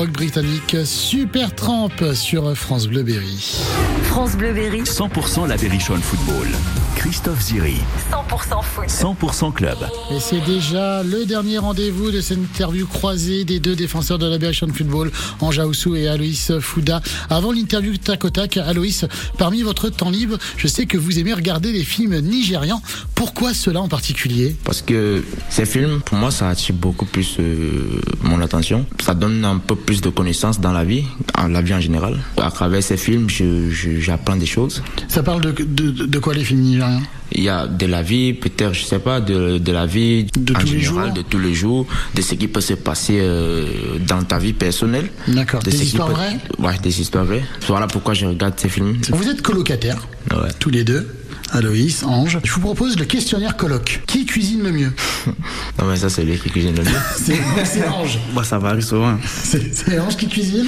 Rock 0.00 0.12
britannique 0.12 0.76
Super 0.86 1.54
Tramp 1.54 1.90
sur 2.14 2.56
France 2.56 2.86
Bleu 2.86 3.02
Berry. 3.02 3.60
France 4.04 4.34
Bleu 4.34 4.54
Berry, 4.54 4.80
100% 4.80 5.46
la 5.46 5.58
Berrichonne 5.58 6.00
Football. 6.00 6.48
Christophe 7.04 7.40
Ziri, 7.40 7.76
100% 8.12 8.62
foot. 8.62 8.86
100% 8.86 9.52
club. 9.54 9.78
Et 10.14 10.20
c'est 10.20 10.40
déjà 10.44 11.02
le 11.02 11.24
dernier 11.24 11.56
rendez-vous 11.56 12.10
de 12.10 12.20
cette 12.20 12.36
interview 12.36 12.86
croisée 12.86 13.44
des 13.46 13.58
deux 13.58 13.74
défenseurs 13.74 14.18
de 14.18 14.26
la 14.26 14.52
Football, 14.52 15.10
Anja 15.40 15.66
Oussou 15.66 15.96
et 15.96 16.08
Aloïs 16.08 16.52
Fouda. 16.60 17.00
Avant 17.30 17.52
l'interview 17.52 17.96
tac 17.96 18.22
au 18.26 18.28
tac, 18.28 18.58
Aloïs, 18.58 19.06
parmi 19.38 19.62
votre 19.62 19.88
temps 19.88 20.10
libre, 20.10 20.36
je 20.58 20.66
sais 20.68 20.84
que 20.84 20.98
vous 20.98 21.18
aimez 21.18 21.32
regarder 21.32 21.72
les 21.72 21.84
films 21.84 22.18
nigérians. 22.20 22.82
Pourquoi 23.14 23.54
cela 23.54 23.80
en 23.80 23.88
particulier? 23.88 24.54
Parce 24.64 24.82
que 24.82 25.24
ces 25.48 25.64
films, 25.64 26.02
pour 26.04 26.18
moi, 26.18 26.30
ça 26.30 26.50
attire 26.50 26.74
beaucoup 26.74 27.06
plus 27.06 27.36
euh, 27.40 27.98
mon 28.22 28.42
attention. 28.42 28.84
Ça 29.02 29.14
donne 29.14 29.42
un 29.46 29.56
peu 29.56 29.74
plus 29.74 30.02
de 30.02 30.10
connaissances 30.10 30.60
dans 30.60 30.72
la 30.72 30.84
vie, 30.84 31.04
dans 31.38 31.48
la 31.48 31.62
vie 31.62 31.72
en 31.74 31.80
général. 31.80 32.18
À 32.36 32.50
travers 32.50 32.82
ces 32.82 32.98
films, 32.98 33.30
je- 33.30 33.70
je- 33.70 34.00
j'apprends 34.00 34.36
des 34.36 34.46
choses. 34.46 34.82
Ça 35.08 35.22
parle 35.22 35.40
de, 35.40 35.52
de, 35.52 35.90
de 36.06 36.18
quoi 36.18 36.34
les 36.34 36.44
films 36.44 36.60
Il 37.32 37.44
y 37.44 37.48
a 37.48 37.66
de 37.68 37.86
la 37.86 38.02
vie, 38.02 38.32
peut-être, 38.34 38.72
je 38.74 38.82
sais 38.84 38.98
pas, 38.98 39.20
de, 39.20 39.58
de 39.58 39.72
la 39.72 39.86
vie 39.86 40.24
De 40.36 40.52
en 40.52 40.58
tous 40.58 40.66
les 40.72 40.80
général, 40.80 41.06
jours. 41.06 41.14
de 41.14 41.22
tous 41.22 41.38
les 41.38 41.54
jours, 41.54 41.86
de 42.14 42.22
ce 42.22 42.34
qui 42.34 42.48
peut 42.48 42.60
se 42.60 42.74
passer 42.74 43.18
euh, 43.20 43.66
dans 44.06 44.22
ta 44.24 44.38
vie 44.38 44.52
personnelle. 44.52 45.10
D'accord. 45.28 45.62
De 45.62 45.70
Des 45.70 45.82
histoires 45.82 46.08
peut- 46.08 46.14
vraies? 46.14 46.36
Ouais, 46.58 46.76
des 46.82 47.00
histoires 47.00 47.24
vraies. 47.24 47.44
Voilà 47.68 47.86
pourquoi 47.86 48.14
je 48.14 48.26
regarde 48.26 48.54
ces 48.56 48.68
films. 48.68 48.96
Vous 49.10 49.28
êtes 49.28 49.42
colocataires, 49.42 50.06
Ouais. 50.32 50.48
tous 50.58 50.70
les 50.70 50.82
deux. 50.82 51.06
Aloïs, 51.52 52.02
Ange. 52.04 52.38
Je 52.44 52.52
vous 52.52 52.60
propose 52.60 52.98
le 52.98 53.04
questionnaire 53.04 53.56
colloque. 53.56 54.02
Qui 54.06 54.24
cuisine 54.26 54.62
le 54.62 54.72
mieux? 54.72 54.92
Non, 55.80 55.86
mais 55.88 55.96
ça, 55.96 56.10
c'est 56.10 56.22
lui 56.24 56.38
qui 56.38 56.50
cuisine 56.50 56.74
le 56.76 56.82
mieux. 56.82 56.90
C'est 57.64 57.86
Ange. 57.88 58.18
Bah, 58.34 58.44
ça 58.44 58.58
varie 58.58 58.82
souvent. 58.82 59.16
C'est 59.24 59.98
Ange 59.98 60.16
qui 60.16 60.28
cuisine. 60.28 60.66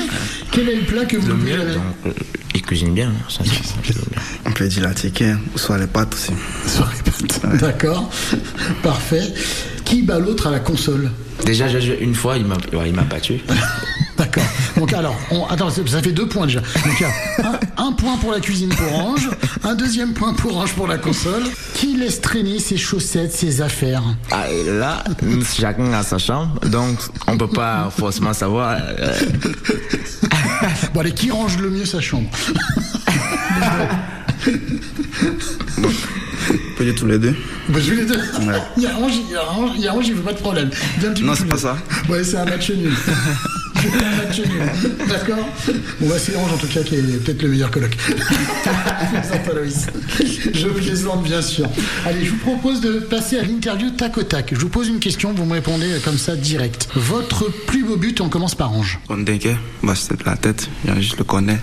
Quel 0.51 0.68
est 0.71 0.77
le 0.77 0.83
plat 0.83 1.05
que 1.05 1.16
vous 1.18 1.29
le 1.29 1.35
mieux, 1.35 1.57
donc, 1.59 1.83
euh, 2.07 2.11
il 2.55 2.62
cuisine 2.62 2.95
bien. 2.95 3.09
hein, 3.11 3.25
ça, 3.29 3.42
bien. 3.42 3.53
On 4.47 4.53
peut 4.53 4.66
dire 4.68 4.83
la 4.85 4.95
ticket, 4.95 5.35
ou 5.55 5.59
soit 5.59 5.77
les 5.79 5.87
pâtes 5.87 6.14
aussi. 6.14 6.33
Sur 6.66 6.88
les 6.88 7.11
pâtes. 7.11 7.61
D'accord. 7.61 8.11
Parfait. 8.83 9.35
Qui 9.85 10.03
bat 10.03 10.18
l'autre 10.18 10.47
à 10.47 10.51
la 10.51 10.61
console? 10.61 11.11
Déjà, 11.45 11.68
j'ai 11.68 11.81
joué 11.81 11.99
une 12.01 12.14
fois, 12.14 12.38
il 12.38 12.47
m'a 12.47 12.55
ouais, 12.73 12.88
il 12.88 12.95
m'a 12.95 13.03
battu. 13.03 13.40
D'accord. 14.16 14.45
Donc 14.77 14.92
alors, 14.95 15.18
on- 15.31 15.45
attends, 15.47 15.68
ça 15.71 15.83
ça 15.87 16.01
fait 16.03 16.12
deux 16.12 16.27
points 16.29 16.47
déjà. 16.47 16.61
Donc 16.61 17.01
il 17.01 17.03
y 17.03 17.07
a 17.07 17.49
un, 17.51 17.59
un 17.83 17.92
point 17.92 18.16
pour 18.18 18.31
la 18.33 18.38
cuisine 18.40 18.68
pour 18.68 18.95
Ange, 18.95 19.29
un 19.64 19.75
deuxième 19.75 20.12
point 20.12 20.35
pour 20.35 20.57
Ange 20.57 20.73
pour 20.75 20.87
la 20.87 20.99
console. 20.99 21.42
Qui 21.75 21.97
laisse 21.97 22.21
traîner 22.21 22.59
ses 22.61 22.77
chaussettes, 22.77 23.33
ses 23.33 23.61
affaires? 23.61 24.03
Ah, 24.31 24.49
et 24.51 24.62
là, 24.64 25.03
chacun 25.53 25.92
a 25.92 26.03
sa 26.05 26.18
chambre, 26.18 26.61
donc 26.68 26.97
on 27.27 27.37
peut 27.37 27.49
pas 27.49 27.90
forcément 27.97 28.33
savoir. 28.33 28.77
euh, 28.81 29.12
Bon 30.95 31.01
allez, 31.01 31.12
qui 31.12 31.31
range 31.33 31.59
le 31.59 31.71
mieux 31.71 31.85
sa 31.85 32.01
chambre? 32.01 32.31
On 35.79 36.77
peut 36.77 36.85
dire 36.85 36.95
tous 36.95 37.07
les 37.07 37.18
deux. 37.18 37.35
Bah, 37.68 37.79
je 37.81 37.90
vais 37.90 37.97
les 38.03 38.07
deux? 38.07 38.16
Ouais. 38.16 38.61
Il 38.77 38.83
y 38.83 38.87
a 38.87 38.97
Ange, 38.97 39.12
il 39.29 39.31
y 39.33 39.37
a 39.37 39.51
Ange, 39.51 39.71
il 39.77 39.81
y 39.83 39.88
a 39.88 39.95
Ange, 39.95 40.07
il 40.09 40.14
veut 40.14 40.23
pas 40.23 40.33
de 40.33 40.38
problème. 40.38 40.71
Viens 40.99 41.14
Non, 41.23 41.35
c'est 41.37 41.47
pas 41.49 41.57
ça. 41.57 41.77
Ouais, 42.09 42.23
c'est 42.25 42.37
un 42.37 42.45
match 42.45 42.71
nul. 42.71 42.92
C'est 43.83 44.05
un 44.05 44.16
match 44.16 44.38
nul. 44.38 44.62
D'accord 45.09 45.49
Bon, 46.01 46.09
bah, 46.09 46.14
c'est 46.18 46.37
Ange 46.37 46.53
en 46.53 46.57
tout 46.57 46.66
cas 46.68 46.83
qui 46.83 46.95
est 46.97 47.03
peut-être 47.25 47.42
le 47.42 47.49
meilleur 47.49 47.71
coloc. 47.71 47.97
Je 48.09 48.14
plaisante. 50.68 51.21
Je 51.25 51.29
bien 51.29 51.42
sûr. 51.42 51.68
Allez, 52.07 52.25
je 52.25 52.31
vous 52.31 52.37
propose 52.38 52.81
de 52.81 52.99
passer 53.01 53.38
à 53.38 53.42
l'interview 53.42 53.90
tac 53.90 54.16
au 54.18 54.23
tac. 54.23 54.51
Je 54.53 54.61
vous 54.61 54.68
pose 54.68 54.88
une 54.88 55.01
question, 55.01 55.33
vous 55.33 55.45
me 55.45 55.55
répondez 55.55 55.88
comme 56.05 56.18
ça 56.18 56.37
direct. 56.37 56.88
Votre 56.95 57.51
plus 57.66 57.83
beau 57.85 57.97
but, 57.97 58.21
on 58.21 58.29
commence 58.29 58.55
par 58.55 58.73
Ange. 58.73 59.01
Ondeke, 59.09 59.49
bah, 59.83 59.95
c'est 59.97 60.16
de 60.18 60.25
la 60.25 60.37
tête. 60.37 60.68
Juste 60.99 61.18
le 61.18 61.25
connaît. 61.25 61.59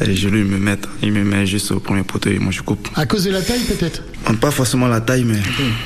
Et 0.00 0.06
les 0.06 0.14
genoux, 0.16 0.38
ils 0.38 0.44
me 0.44 0.58
mettent. 0.58 0.86
Il 1.02 1.12
me 1.12 1.24
met 1.24 1.46
juste 1.46 1.72
au 1.72 1.80
premier 1.80 2.04
poteau 2.04 2.30
et 2.30 2.38
moi 2.38 2.52
je 2.52 2.62
coupe. 2.62 2.88
À 2.94 3.06
cause 3.06 3.24
de 3.24 3.30
la 3.32 3.42
taille, 3.42 3.62
peut-être 3.62 4.02
Pas 4.40 4.52
forcément 4.52 4.86
la 4.86 5.00
taille, 5.00 5.24
mais 5.24 5.40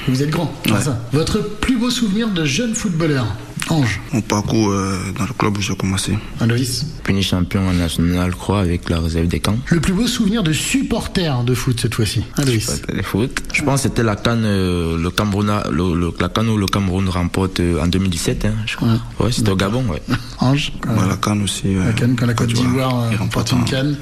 Vous 0.09 0.23
êtes 0.23 0.29
grand, 0.31 0.53
c'est 0.67 0.73
Ouais. 0.73 0.81
ça. 0.83 1.01
Votre 1.13 1.41
plus 1.59 1.77
beau 1.79 1.89
souvenir 1.91 2.29
de 2.29 2.45
jeune 2.45 2.75
footballeur 2.75 3.27
Ange. 3.69 4.01
mon 4.13 4.21
parcours 4.21 4.71
euh, 4.71 4.99
dans 5.19 5.25
le 5.25 5.33
club 5.33 5.57
où 5.59 5.61
j'ai 5.61 5.75
commencé. 5.77 6.17
Aloïs. 6.41 6.87
Fini 7.05 7.23
champion 7.23 7.73
national, 7.73 8.31
je 8.31 8.37
crois, 8.37 8.61
avec 8.61 8.89
la 8.89 9.01
réserve 9.01 9.27
des 9.27 9.41
camps. 9.41 9.59
Le 9.71 9.81
plus 9.81 9.93
beau 9.93 10.07
souvenir 10.07 10.43
de 10.43 10.53
supporter 10.53 11.43
de 11.45 11.55
foot 11.55 11.81
cette 11.81 11.95
fois-ci. 11.95 12.23
Aloïs. 12.37 12.83
Le 12.93 13.03
foot. 13.03 13.43
Je 13.53 13.63
pense 13.63 13.83
que 13.83 13.89
c'était 13.89 14.03
la 14.03 14.17
canne, 14.17 14.45
euh, 14.45 14.97
le 15.03 15.11
Cameroun, 15.11 15.51
le, 15.71 15.95
le- 15.99 16.13
la 16.21 16.29
canne 16.29 16.49
où 16.49 16.57
le 16.57 16.67
Cameroun 16.67 17.09
remporte 17.09 17.61
euh, 17.61 17.83
en 17.83 17.87
2017, 17.89 18.45
hein, 18.45 18.55
je 18.67 18.77
crois. 18.77 18.89
Ouais, 19.21 19.33
c'était 19.33 19.51
au 19.51 19.57
Gabon, 19.57 19.85
ouais. 19.89 20.03
Ange. 20.41 20.73
Bah, 20.87 21.07
la 21.09 21.17
canne 21.17 21.43
aussi. 21.43 21.75
La 21.75 21.93
canne 21.93 22.15
quand 22.17 22.27
la 22.27 22.35
Côte 22.35 22.53
d'Ivoire 22.53 23.11
remporte 23.19 23.53
une 23.53 23.59
un- 23.61 23.65
canne. 23.65 23.97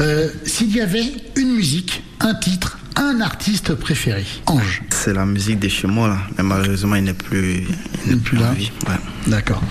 Euh, 0.00 0.28
S'il 0.44 0.74
y 0.74 0.80
avait 0.80 1.04
une 1.36 1.54
musique, 1.54 2.02
un 2.20 2.34
titre, 2.34 2.78
un 2.96 3.20
artiste 3.20 3.74
préféré, 3.74 4.24
Ange. 4.46 4.82
C'est 4.90 5.12
la 5.14 5.24
musique 5.26 5.58
de 5.58 5.68
chez 5.68 5.86
moi, 5.86 6.08
là. 6.08 6.18
Mais 6.36 6.44
malheureusement, 6.44 6.96
il 6.96 7.04
n'est 7.04 7.12
plus, 7.14 7.66
il 8.06 8.10
n'est 8.12 8.20
plus 8.20 8.38
là. 8.38 8.52
Ouais. 8.52 8.94
D'accord. 9.26 9.62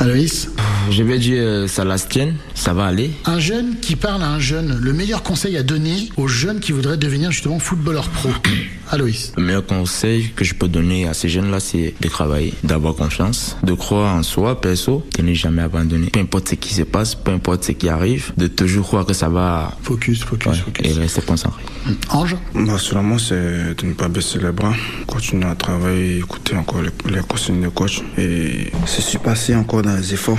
Aloïs. 0.00 0.48
Je 0.90 1.02
vais 1.02 1.18
dire 1.18 1.36
euh, 1.38 1.66
ça 1.68 1.84
la 1.84 1.98
tienne, 1.98 2.36
ça 2.54 2.72
va 2.72 2.86
aller. 2.86 3.10
Un 3.26 3.38
jeune 3.38 3.78
qui 3.80 3.96
parle 3.96 4.22
à 4.22 4.30
un 4.30 4.38
jeune, 4.40 4.78
le 4.80 4.92
meilleur 4.94 5.22
conseil 5.22 5.58
à 5.58 5.62
donner 5.62 6.08
aux 6.16 6.26
jeunes 6.26 6.58
qui 6.58 6.72
voudraient 6.72 6.96
devenir 6.96 7.30
justement 7.30 7.58
footballeur 7.58 8.08
pro. 8.08 8.30
Aloïs. 8.90 9.32
Le 9.36 9.44
meilleur 9.44 9.64
conseil 9.64 10.30
que 10.34 10.42
je 10.44 10.54
peux 10.54 10.66
donner 10.66 11.06
à 11.06 11.14
ces 11.14 11.28
jeunes-là, 11.28 11.60
c'est 11.60 11.94
de 12.00 12.08
travailler, 12.08 12.54
d'avoir 12.64 12.96
confiance, 12.96 13.56
de 13.62 13.72
croire 13.74 14.16
en 14.16 14.24
soi, 14.24 14.60
perso, 14.60 15.06
de 15.16 15.22
ne 15.22 15.32
jamais 15.32 15.62
abandonner. 15.62 16.08
Peu 16.08 16.18
importe 16.18 16.48
ce 16.48 16.54
qui 16.56 16.74
se 16.74 16.82
passe, 16.82 17.14
peu 17.14 17.30
importe 17.30 17.62
ce 17.62 17.72
qui 17.72 17.88
arrive, 17.88 18.32
de 18.36 18.48
toujours 18.48 18.86
croire 18.86 19.06
que 19.06 19.12
ça 19.12 19.28
va. 19.28 19.76
Focus, 19.82 20.24
focus, 20.24 20.46
Ouais, 20.52 20.58
focus. 20.58 20.86
Et 20.86 20.92
rester 20.98 21.20
concentré. 21.20 21.62
Ange. 22.08 22.36
Bah, 22.54 22.78
sûrement, 22.78 23.18
c'est 23.18 23.74
de 23.76 23.86
ne 23.86 23.92
pas 23.92 24.08
baisser 24.08 24.40
les 24.40 24.50
bras, 24.50 24.74
continuer 25.06 25.46
à 25.46 25.54
travailler, 25.54 26.18
écouter 26.18 26.56
encore 26.56 26.82
les, 26.82 27.14
les 27.14 27.20
consignes 27.20 27.62
de 27.62 27.68
coach 27.68 28.02
et 28.18 28.72
se 28.86 29.02
surpasser 29.02 29.54
encore 29.54 29.82
dans 29.82 29.89
efforts. 29.98 30.38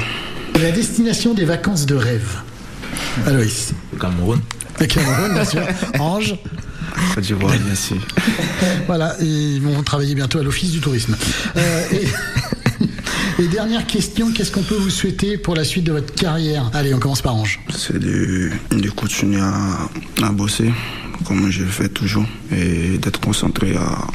La 0.61 0.71
destination 0.71 1.33
des 1.33 1.45
vacances 1.45 1.85
de 1.85 1.95
rêve. 1.95 2.37
Aloïs. 3.25 3.73
Le 3.93 3.99
Cameroun. 3.99 4.39
Le 4.79 4.85
Cameroun, 4.85 5.33
bien 5.33 5.45
sûr. 5.45 5.61
Ange. 5.99 6.35
Côte 7.15 7.23
d'Ivoire, 7.23 7.53
bien 7.57 7.75
sûr. 7.75 7.97
Voilà, 8.85 9.15
et 9.21 9.25
ils 9.25 9.61
vont 9.61 9.81
travailler 9.83 10.13
bientôt 10.13 10.39
à 10.39 10.43
l'Office 10.43 10.71
du 10.71 10.79
tourisme. 10.81 11.15
Euh, 11.55 11.83
et, 11.93 13.41
et 13.43 13.47
dernière 13.47 13.87
question, 13.87 14.31
qu'est-ce 14.33 14.51
qu'on 14.51 14.63
peut 14.63 14.75
vous 14.75 14.89
souhaiter 14.89 15.37
pour 15.37 15.55
la 15.55 15.63
suite 15.63 15.85
de 15.85 15.93
votre 15.93 16.13
carrière? 16.13 16.69
Allez, 16.73 16.93
on 16.93 16.99
commence 16.99 17.21
par 17.21 17.35
Ange. 17.35 17.59
C'est 17.75 17.97
de, 17.97 18.49
de 18.71 18.89
continuer 18.89 19.39
à, 19.41 19.89
à 20.23 20.31
bosser 20.31 20.71
comme 21.25 21.49
je 21.49 21.63
le 21.63 21.69
fais 21.69 21.87
toujours 21.87 22.25
et 22.51 22.97
d'être 22.97 23.19
concentré 23.21 23.75
à, 23.75 24.07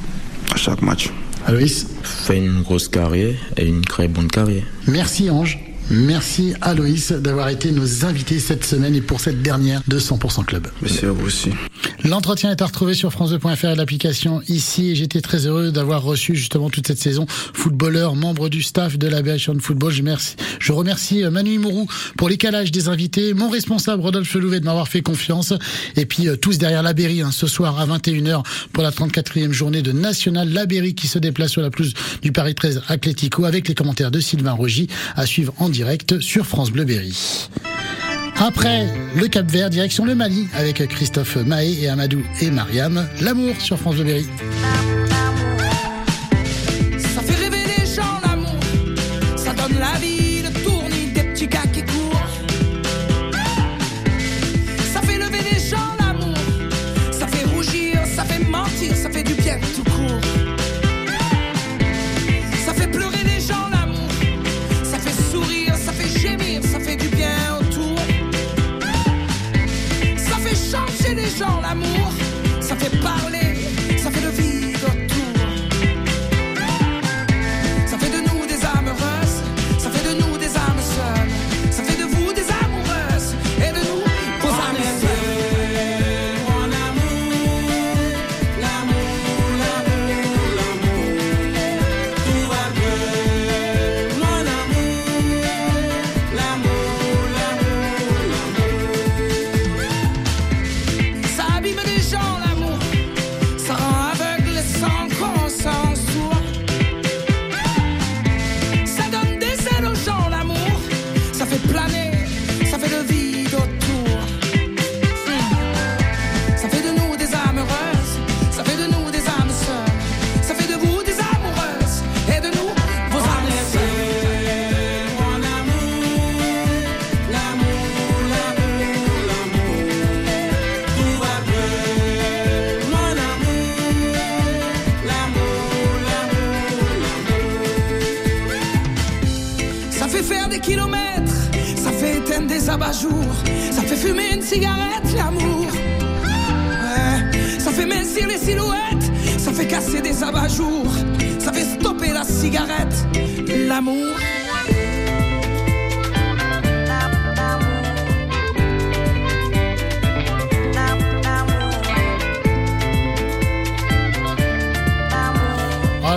à 0.52 0.56
chaque 0.56 0.82
match. 0.82 1.10
Aloïs 1.46 1.86
Fait 2.02 2.38
une 2.38 2.62
grosse 2.62 2.88
carrière 2.88 3.36
et 3.56 3.66
une 3.66 3.82
très 3.82 4.08
bonne 4.08 4.28
carrière. 4.28 4.64
Merci 4.88 5.30
Ange. 5.30 5.58
Merci 5.90 6.54
Aloïs 6.60 7.12
d'avoir 7.12 7.48
été 7.48 7.70
nos 7.70 8.04
invités 8.04 8.40
cette 8.40 8.64
semaine 8.64 8.96
et 8.96 9.00
pour 9.00 9.20
cette 9.20 9.42
dernière 9.42 9.80
de 9.86 10.00
100% 10.00 10.44
Club. 10.44 10.66
Merci 10.82 11.06
à 11.06 11.12
vous 11.12 11.26
aussi. 11.26 11.50
L'entretien 12.04 12.50
est 12.50 12.62
à 12.62 12.66
retrouver 12.66 12.94
sur 12.94 13.10
France2.fr 13.10 13.72
et 13.72 13.74
l'application 13.74 14.42
ici. 14.48 14.94
J'étais 14.94 15.20
très 15.20 15.46
heureux 15.46 15.72
d'avoir 15.72 16.02
reçu 16.02 16.36
justement 16.36 16.70
toute 16.70 16.86
cette 16.86 16.98
saison 16.98 17.26
footballeur, 17.28 18.14
membre 18.14 18.48
du 18.48 18.62
staff 18.62 18.96
de 18.98 19.08
la 19.08 19.22
BHN 19.22 19.60
Football. 19.60 19.92
Je, 19.92 20.72
remercie, 20.72 21.20
je 21.20 21.26
euh, 21.26 21.30
Manu 21.30 21.58
Mourou 21.58 21.86
pour 22.16 22.28
l'écalage 22.28 22.70
des 22.70 22.88
invités, 22.88 23.34
mon 23.34 23.48
responsable 23.48 24.02
Rodolphe 24.02 24.34
Louvet 24.34 24.60
de 24.60 24.64
m'avoir 24.64 24.88
fait 24.88 25.02
confiance. 25.02 25.52
Et 25.96 26.06
puis 26.06 26.28
euh, 26.28 26.36
tous 26.36 26.58
derrière 26.58 26.82
la 26.82 26.90
hein, 26.90 27.30
ce 27.32 27.46
soir 27.46 27.78
à 27.78 27.86
21h 27.86 28.42
pour 28.72 28.82
la 28.82 28.90
34e 28.90 29.52
journée 29.52 29.82
de 29.82 29.92
National 29.92 30.52
La 30.52 30.66
Berry 30.66 30.94
qui 30.94 31.08
se 31.08 31.18
déplace 31.18 31.52
sur 31.52 31.62
la 31.62 31.70
pelouse 31.70 31.94
du 32.22 32.32
Paris 32.32 32.54
13 32.54 32.82
Atlético 32.88 33.44
avec 33.44 33.68
les 33.68 33.74
commentaires 33.74 34.10
de 34.10 34.20
Sylvain 34.20 34.52
Rogy 34.52 34.88
à 35.14 35.26
suivre 35.26 35.52
en 35.58 35.68
direct 35.68 36.20
sur 36.20 36.46
France 36.46 36.70
Bleu 36.70 36.84
Berry. 36.84 37.48
Après 38.38 38.86
le 39.14 39.28
Cap 39.28 39.50
Vert, 39.50 39.70
direction 39.70 40.04
le 40.04 40.14
Mali 40.14 40.48
avec 40.54 40.86
Christophe 40.88 41.36
Mahé 41.36 41.82
et 41.82 41.88
Amadou 41.88 42.22
et 42.40 42.50
Mariam. 42.50 43.08
L'amour 43.20 43.60
sur 43.60 43.78
France 43.78 43.96
Bleu 43.96 44.04
Berry. 44.04 44.26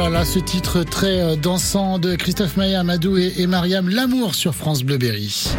Oh 0.09 0.11
là 0.11 0.19
là, 0.19 0.25
ce 0.25 0.39
titre 0.39 0.81
très 0.81 1.21
euh, 1.21 1.35
dansant 1.35 1.99
de 1.99 2.15
Christophe 2.15 2.57
Maé, 2.57 2.73
Amadou 2.73 3.15
et, 3.17 3.31
et 3.37 3.45
Mariam, 3.45 3.87
L'amour 3.87 4.33
sur 4.33 4.55
France 4.55 4.81
Bleu 4.81 4.97
Berry. 4.97 5.51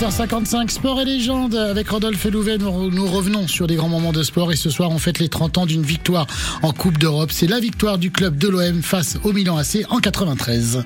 18h55, 0.00 0.70
sport 0.70 0.98
et 0.98 1.04
légende. 1.04 1.54
Avec 1.54 1.90
Rodolphe 1.90 2.24
Louvet, 2.24 2.56
nous, 2.56 2.90
nous 2.90 3.06
revenons 3.06 3.46
sur 3.46 3.66
des 3.66 3.74
grands 3.74 3.90
moments 3.90 4.12
de 4.12 4.22
sport. 4.22 4.52
Et 4.52 4.56
ce 4.56 4.70
soir, 4.70 4.90
on 4.90 4.96
fête 4.96 5.18
les 5.18 5.28
30 5.28 5.58
ans 5.58 5.66
d'une 5.66 5.82
victoire 5.82 6.26
en 6.62 6.72
Coupe 6.72 6.96
d'Europe. 6.96 7.30
C'est 7.30 7.46
la 7.46 7.60
victoire 7.60 7.98
du 7.98 8.10
club 8.10 8.38
de 8.38 8.48
l'OM 8.48 8.82
face 8.82 9.18
au 9.22 9.34
Milan 9.34 9.58
AC 9.58 9.84
en 9.90 9.98
93. 9.98 10.84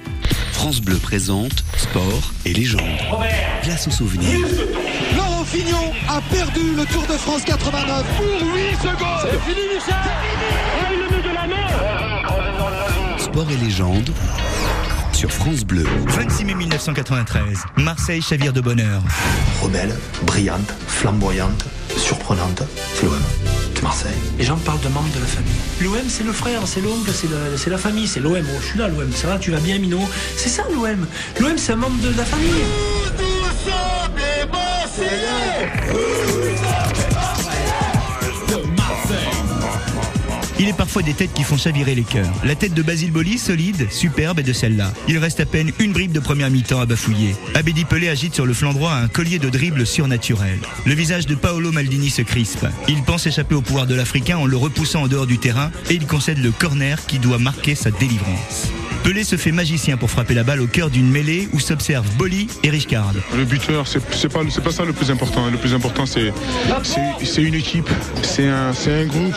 France 0.55 0.81
Bleu 0.81 0.97
présente 0.97 1.63
sport 1.77 2.33
et 2.45 2.53
légende. 2.53 2.83
Place 3.63 3.87
aux 3.87 3.93
souvenirs. 3.93 4.41
Laurent 5.15 5.45
Fignon 5.45 5.93
a 6.09 6.21
perdu 6.35 6.75
le 6.75 6.85
Tour 6.87 7.03
de 7.03 7.17
France 7.17 7.43
89 7.45 8.05
pour 8.17 8.27
8 8.27 8.77
secondes. 8.77 9.31
C'est 9.31 9.53
fini, 9.53 9.69
Michel 9.73 11.02
Sport 13.33 13.51
et 13.51 13.57
légende 13.57 14.11
sur 15.15 15.33
France 15.33 15.65
Bleu. 15.65 15.87
26 16.07 16.45
mai 16.45 16.55
1993, 16.55 17.61
Marseille 17.79 18.21
chavire 18.21 18.53
de 18.53 18.61
bonheur. 18.61 19.01
Rebelle, 19.63 19.97
brillante, 20.25 20.75
flamboyante, 20.87 21.65
surprenante, 21.97 22.63
c'est 22.95 23.07
l'OM. 23.07 23.17
C'est 23.75 23.83
Marseille. 23.83 24.13
Les 24.39 24.45
gens 24.45 24.59
parlent 24.59 24.81
de 24.81 24.89
membres 24.89 25.09
de 25.15 25.21
la 25.21 25.27
famille. 25.27 25.51
L'OM, 25.81 26.07
c'est 26.09 26.25
le 26.25 26.33
frère, 26.33 26.61
c'est 26.67 26.83
l'oncle, 26.83 27.11
c'est 27.11 27.31
la, 27.31 27.57
c'est 27.57 27.71
la 27.71 27.79
famille, 27.79 28.07
c'est 28.07 28.21
l'OM. 28.21 28.37
Oh, 28.37 28.59
je 28.61 28.67
suis 28.67 28.79
là, 28.79 28.89
l'OM. 28.89 29.11
Ça 29.15 29.29
va, 29.29 29.39
tu 29.39 29.51
vas 29.51 29.61
bien, 29.61 29.79
Mino? 29.79 29.99
C'est 30.37 30.51
ça, 30.51 30.65
l'OM. 30.71 31.07
L'OM, 31.41 31.57
c'est 31.57 31.73
un 31.73 31.77
membre 31.77 32.03
de 32.03 32.15
la 32.15 32.27
famille. 32.27 32.51
Il 40.63 40.69
est 40.69 40.77
parfois 40.77 41.03
des 41.03 41.13
têtes 41.13 41.33
qui 41.33 41.43
font 41.43 41.57
chavirer 41.57 41.97
les 41.97 42.05
cœurs. 42.05 42.33
La 42.45 42.55
tête 42.55 42.73
de 42.73 42.83
Basile 42.83 43.11
Boli, 43.11 43.37
solide, 43.37 43.91
superbe, 43.91 44.39
est 44.39 44.45
de 44.45 44.53
celle-là. 44.53 44.93
Il 45.09 45.19
reste 45.19 45.41
à 45.41 45.45
peine 45.45 45.73
une 45.81 45.93
bribe 45.93 46.13
de 46.13 46.21
première 46.21 46.51
mi-temps 46.51 46.79
à 46.79 46.87
bafouiller. 46.87 47.35
Abedi 47.57 47.85
Pelé 47.85 48.09
agite 48.09 48.37
sur 48.37 48.47
le 48.47 48.55
flanc 48.55 48.73
droit 48.73 48.93
un 48.93 49.09
collier 49.09 49.41
de 49.41 49.49
dribble 49.49 49.85
surnaturel. 49.85 50.61
Le 50.87 50.95
visage 50.95 51.27
de 51.27 51.35
Paolo 51.35 51.73
Maldini 51.73 52.11
se 52.11 52.23
crispe. 52.23 52.65
Il 52.87 53.03
pense 53.03 53.27
échapper 53.27 53.57
au 53.57 53.61
pouvoir 53.61 53.89
de 53.89 53.97
l'Africain 53.97 54.39
en 54.39 54.47
le 54.47 54.57
repoussant 54.57 55.03
en 55.03 55.09
dehors 55.09 55.27
du 55.27 55.39
terrain 55.39 55.73
et 55.91 55.95
il 55.95 56.07
concède 56.07 56.39
le 56.39 56.53
corner 56.53 57.05
qui 57.07 57.19
doit 57.19 57.39
marquer 57.39 57.75
sa 57.75 57.91
délivrance. 57.91 58.71
Pelé 59.05 59.25
se 59.25 59.37
fait 59.37 59.51
magicien 59.51 59.97
pour 59.97 60.11
frapper 60.11 60.33
la 60.35 60.45
balle 60.45 60.61
au 60.61 60.69
cœur 60.69 60.89
d'une 60.89 61.11
mêlée 61.11 61.49
où 61.53 61.59
s'observent 61.59 62.09
Boli 62.17 62.47
et 62.63 62.71
Richcard. 62.71 63.13
Le 63.37 63.45
buteur, 63.45 63.89
c'est 63.89 64.01
c'est 64.15 64.33
pas, 64.33 64.41
c'est 64.49 64.63
pas 64.63 64.71
ça 64.71 64.85
le 64.85 64.93
plus 64.93 65.11
important. 65.11 65.51
Le 65.51 65.57
plus 65.59 65.75
important, 65.75 66.07
c'est 66.07 66.33
c'est- 66.85 67.25
c'est 67.25 67.43
une 67.43 67.55
équipe, 67.55 67.91
c'est 68.23 68.49
un, 68.49 68.73
c'est 68.73 69.03
un 69.03 69.07
groupe. 69.07 69.35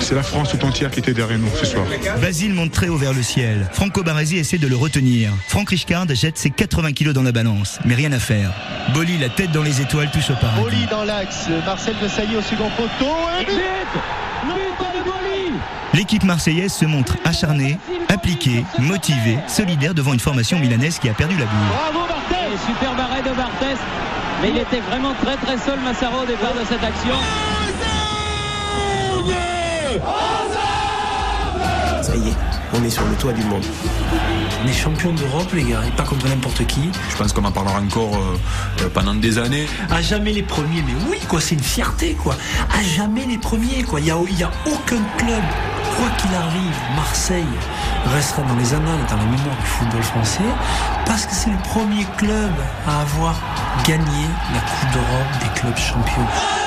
C'est 0.00 0.14
la 0.14 0.22
France 0.22 0.50
tout 0.50 0.64
entière 0.64 0.90
qui 0.92 1.00
était 1.00 1.12
derrière 1.12 1.38
nous 1.38 1.48
ce 1.58 1.66
soir. 1.66 1.84
Basile 2.20 2.54
monte 2.54 2.70
très 2.70 2.88
haut 2.88 2.96
vers 2.96 3.12
le 3.12 3.22
ciel. 3.22 3.68
Franco 3.72 4.02
Baresi 4.04 4.36
essaie 4.38 4.58
de 4.58 4.68
le 4.68 4.76
retenir. 4.76 5.30
Franck 5.48 5.70
Richcard 5.70 6.06
jette 6.14 6.38
ses 6.38 6.50
80 6.50 6.92
kilos 6.92 7.14
dans 7.14 7.22
la 7.22 7.32
balance, 7.32 7.78
mais 7.84 7.94
rien 7.94 8.12
à 8.12 8.18
faire. 8.20 8.52
Boli, 8.94 9.18
la 9.18 9.28
tête 9.28 9.50
dans 9.50 9.62
les 9.62 9.80
étoiles, 9.80 10.10
touche 10.12 10.30
au 10.30 10.34
paradis. 10.34 10.62
Oli 10.64 10.86
dans 10.90 11.04
l'axe, 11.04 11.46
Marcel 11.66 11.94
de 12.00 12.06
Sailly 12.08 12.36
au 12.36 12.42
second 12.42 12.70
poteau. 12.76 13.10
Et 13.40 13.44
Boli 13.44 13.56
L'équipe 15.94 16.24
marseillaise 16.24 16.72
se 16.72 16.84
montre 16.84 17.16
acharnée, 17.24 17.78
appliquée, 18.08 18.64
motivée, 18.78 19.38
solidaire 19.46 19.94
devant 19.94 20.12
une 20.12 20.20
formation 20.20 20.58
milanaise 20.58 20.98
qui 20.98 21.08
a 21.08 21.14
perdu 21.14 21.36
la 21.36 21.44
boule. 21.44 21.68
Bravo 21.92 22.06
Barthez 22.08 22.56
Super 22.66 22.94
barré 22.94 23.22
de 23.22 23.34
Barthez. 23.36 23.76
Mais 24.40 24.50
il 24.50 24.58
était 24.58 24.80
vraiment 24.80 25.14
très 25.22 25.36
très 25.36 25.58
seul 25.58 25.78
Massaro 25.80 26.22
au 26.22 26.26
départ 26.26 26.52
de 26.54 26.64
cette 26.68 26.82
action. 26.82 27.14
Ça 32.02 32.16
y 32.16 32.28
est, 32.28 32.36
on 32.82 32.84
est 32.84 32.90
sur 32.90 33.06
le 33.06 33.14
toit 33.14 33.32
du 33.32 33.44
monde. 33.44 33.64
On 34.62 34.68
est 34.68 34.72
champion 34.72 35.12
d'Europe, 35.12 35.52
les 35.52 35.62
gars, 35.62 35.82
et 35.86 35.90
pas 35.92 36.02
contre 36.02 36.26
n'importe 36.28 36.66
qui. 36.66 36.90
Je 37.10 37.16
pense 37.16 37.32
qu'on 37.32 37.44
en 37.44 37.52
parlera 37.52 37.80
encore 37.80 38.16
euh, 38.16 38.36
euh, 38.82 38.88
pendant 38.92 39.14
des 39.14 39.38
années. 39.38 39.66
À 39.90 40.02
jamais 40.02 40.32
les 40.32 40.42
premiers, 40.42 40.82
mais 40.82 40.94
oui, 41.08 41.18
quoi, 41.28 41.40
c'est 41.40 41.54
une 41.54 41.62
fierté, 41.62 42.14
quoi. 42.14 42.36
À 42.76 42.82
jamais 42.82 43.24
les 43.26 43.38
premiers, 43.38 43.84
quoi. 43.84 44.00
Il 44.00 44.04
n'y 44.04 44.10
a, 44.10 44.16
il 44.28 44.38
y 44.38 44.42
a 44.42 44.50
aucun 44.66 45.02
club, 45.16 45.42
quoi 45.96 46.08
qu'il 46.18 46.34
arrive, 46.34 46.76
Marseille 46.96 47.44
restera 48.14 48.42
dans 48.42 48.56
les 48.56 48.74
annales, 48.74 48.98
dans 49.08 49.16
la 49.16 49.24
mémoire 49.24 49.56
du 49.60 49.66
football 49.66 50.02
français, 50.02 50.50
parce 51.06 51.26
que 51.26 51.34
c'est 51.34 51.50
le 51.50 51.62
premier 51.68 52.04
club 52.16 52.50
à 52.88 53.02
avoir 53.02 53.36
gagné 53.86 54.26
la 54.52 54.60
Coupe 54.60 54.92
d'Europe 54.92 55.32
des 55.40 55.60
clubs 55.60 55.76
champions. 55.76 56.61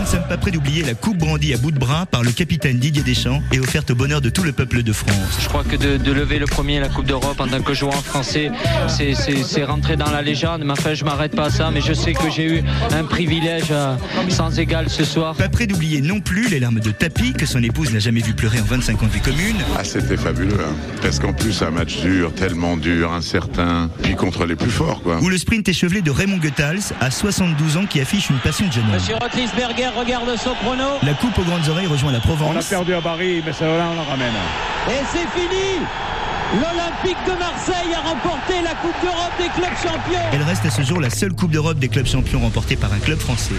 Nous 0.00 0.06
ne 0.06 0.10
sommes 0.12 0.26
pas 0.28 0.38
prêts 0.38 0.50
d'oublier 0.50 0.82
la 0.82 0.94
coupe 0.94 1.18
brandie 1.18 1.52
à 1.52 1.58
bout 1.58 1.72
de 1.72 1.78
bras 1.78 2.06
par 2.06 2.22
le 2.22 2.32
capitaine 2.32 2.78
Didier 2.78 3.02
Deschamps 3.02 3.42
et 3.52 3.60
offerte 3.60 3.90
au 3.90 3.94
bonheur 3.94 4.22
de 4.22 4.30
tout 4.30 4.42
le 4.42 4.52
peuple 4.52 4.82
de 4.82 4.94
France. 4.94 5.10
Je 5.38 5.46
crois 5.46 5.62
que 5.62 5.76
de, 5.76 5.98
de 5.98 6.10
lever 6.12 6.38
le 6.38 6.46
premier 6.46 6.80
la 6.80 6.88
Coupe 6.88 7.04
d'Europe 7.04 7.38
en 7.38 7.46
tant 7.46 7.60
que 7.60 7.74
joueur 7.74 8.02
français, 8.02 8.50
c'est- 8.88 9.62
rentrer 9.64 9.96
dans 9.96 10.10
la 10.10 10.22
légende. 10.22 10.62
Mais 10.64 10.72
enfin, 10.72 10.94
je 10.94 11.04
m'arrête 11.04 11.36
pas 11.36 11.44
à 11.44 11.50
ça, 11.50 11.70
mais 11.70 11.82
je 11.82 11.92
sais 11.92 12.14
que 12.14 12.30
j'ai 12.34 12.46
eu 12.46 12.62
un 12.92 13.04
privilège 13.04 13.64
euh, 13.72 13.94
sans 14.30 14.58
égal 14.58 14.88
ce 14.88 15.04
soir. 15.04 15.34
Pas 15.34 15.50
prêt 15.50 15.66
d'oublier 15.66 16.00
non 16.00 16.20
plus 16.20 16.48
les 16.48 16.60
larmes 16.60 16.80
de 16.80 16.90
tapis 16.92 17.34
que 17.34 17.44
son 17.44 17.62
épouse 17.62 17.92
n'a 17.92 17.98
jamais 17.98 18.20
vu 18.22 18.32
pleurer 18.32 18.58
en 18.58 18.64
25 18.64 19.02
ans 19.02 19.06
de 19.06 19.12
vie 19.12 19.20
commune. 19.20 19.56
Ah, 19.78 19.84
c'était 19.84 20.16
fabuleux. 20.16 20.56
hein. 20.60 20.72
Parce 21.02 21.18
qu'en 21.18 21.34
plus, 21.34 21.60
un 21.62 21.70
match 21.70 21.98
dur, 22.00 22.32
tellement 22.34 22.78
dur, 22.78 23.12
incertain, 23.12 23.90
puis 24.02 24.14
contre 24.16 24.46
les 24.46 24.56
plus 24.56 24.70
forts, 24.70 25.02
quoi. 25.02 25.20
Ou 25.20 25.28
le 25.28 25.36
sprint 25.36 25.68
échevelé 25.68 26.00
de 26.00 26.10
Raymond 26.10 26.38
Goethals 26.38 26.94
à 27.02 27.10
72 27.10 27.76
ans 27.76 27.84
qui 27.84 28.00
affiche 28.00 28.30
une 28.30 28.38
passion 28.38 28.66
de 28.66 28.72
jeune 28.72 28.84
homme. 28.86 28.94
Monsieur 28.94 29.16
Rotlisberger 29.16 29.89
regarde 29.98 30.36
son 30.36 30.54
chrono. 30.54 30.98
La 31.02 31.14
coupe 31.14 31.36
aux 31.38 31.44
grandes 31.44 31.68
oreilles 31.68 31.86
rejoint 31.86 32.12
la 32.12 32.20
Provence. 32.20 32.54
On 32.54 32.58
a 32.58 32.62
perdu 32.62 32.94
à 32.94 33.00
Paris, 33.00 33.42
mais 33.44 33.52
ça 33.52 33.66
là, 33.66 33.88
on 33.92 33.96
la 33.96 34.02
ramène. 34.02 34.34
Et 34.88 35.02
c'est 35.12 35.28
fini 35.38 35.84
L'Olympique 36.54 37.18
de 37.26 37.38
Marseille 37.38 37.94
a 37.94 38.00
remporté 38.00 38.54
la 38.64 38.74
Coupe 38.74 39.00
d'Europe 39.00 39.32
des 39.38 39.48
clubs 39.50 39.76
champions. 39.80 40.20
Elle 40.32 40.42
reste 40.42 40.66
à 40.66 40.70
ce 40.70 40.82
jour 40.82 41.00
la 41.00 41.08
seule 41.08 41.32
coupe 41.32 41.52
d'Europe 41.52 41.78
des 41.78 41.88
clubs 41.88 42.06
champions 42.06 42.40
remportée 42.40 42.74
par 42.74 42.92
un 42.92 42.98
club 42.98 43.20
français. 43.20 43.54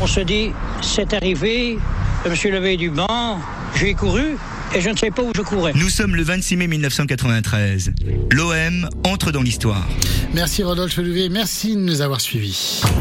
On 0.00 0.06
se 0.06 0.20
dit, 0.20 0.52
c'est 0.82 1.14
arrivé, 1.14 1.78
je 2.24 2.30
me 2.30 2.34
suis 2.36 2.50
levé 2.52 2.76
du 2.76 2.90
banc, 2.90 3.40
j'ai 3.74 3.94
couru 3.94 4.36
et 4.74 4.80
je 4.80 4.88
ne 4.88 4.96
sais 4.96 5.10
pas 5.10 5.22
où 5.22 5.32
je 5.34 5.42
courais. 5.42 5.72
Nous 5.74 5.88
sommes 5.88 6.14
le 6.14 6.22
26 6.22 6.56
mai 6.56 6.68
1993. 6.68 7.92
L'OM 8.30 8.88
entre 9.04 9.32
dans 9.32 9.42
l'histoire. 9.42 9.86
Merci 10.32 10.62
Rodolphe 10.62 10.96
Louvet, 10.98 11.28
merci 11.28 11.74
de 11.74 11.80
nous 11.80 12.02
avoir 12.02 12.20
suivis. 12.20 12.82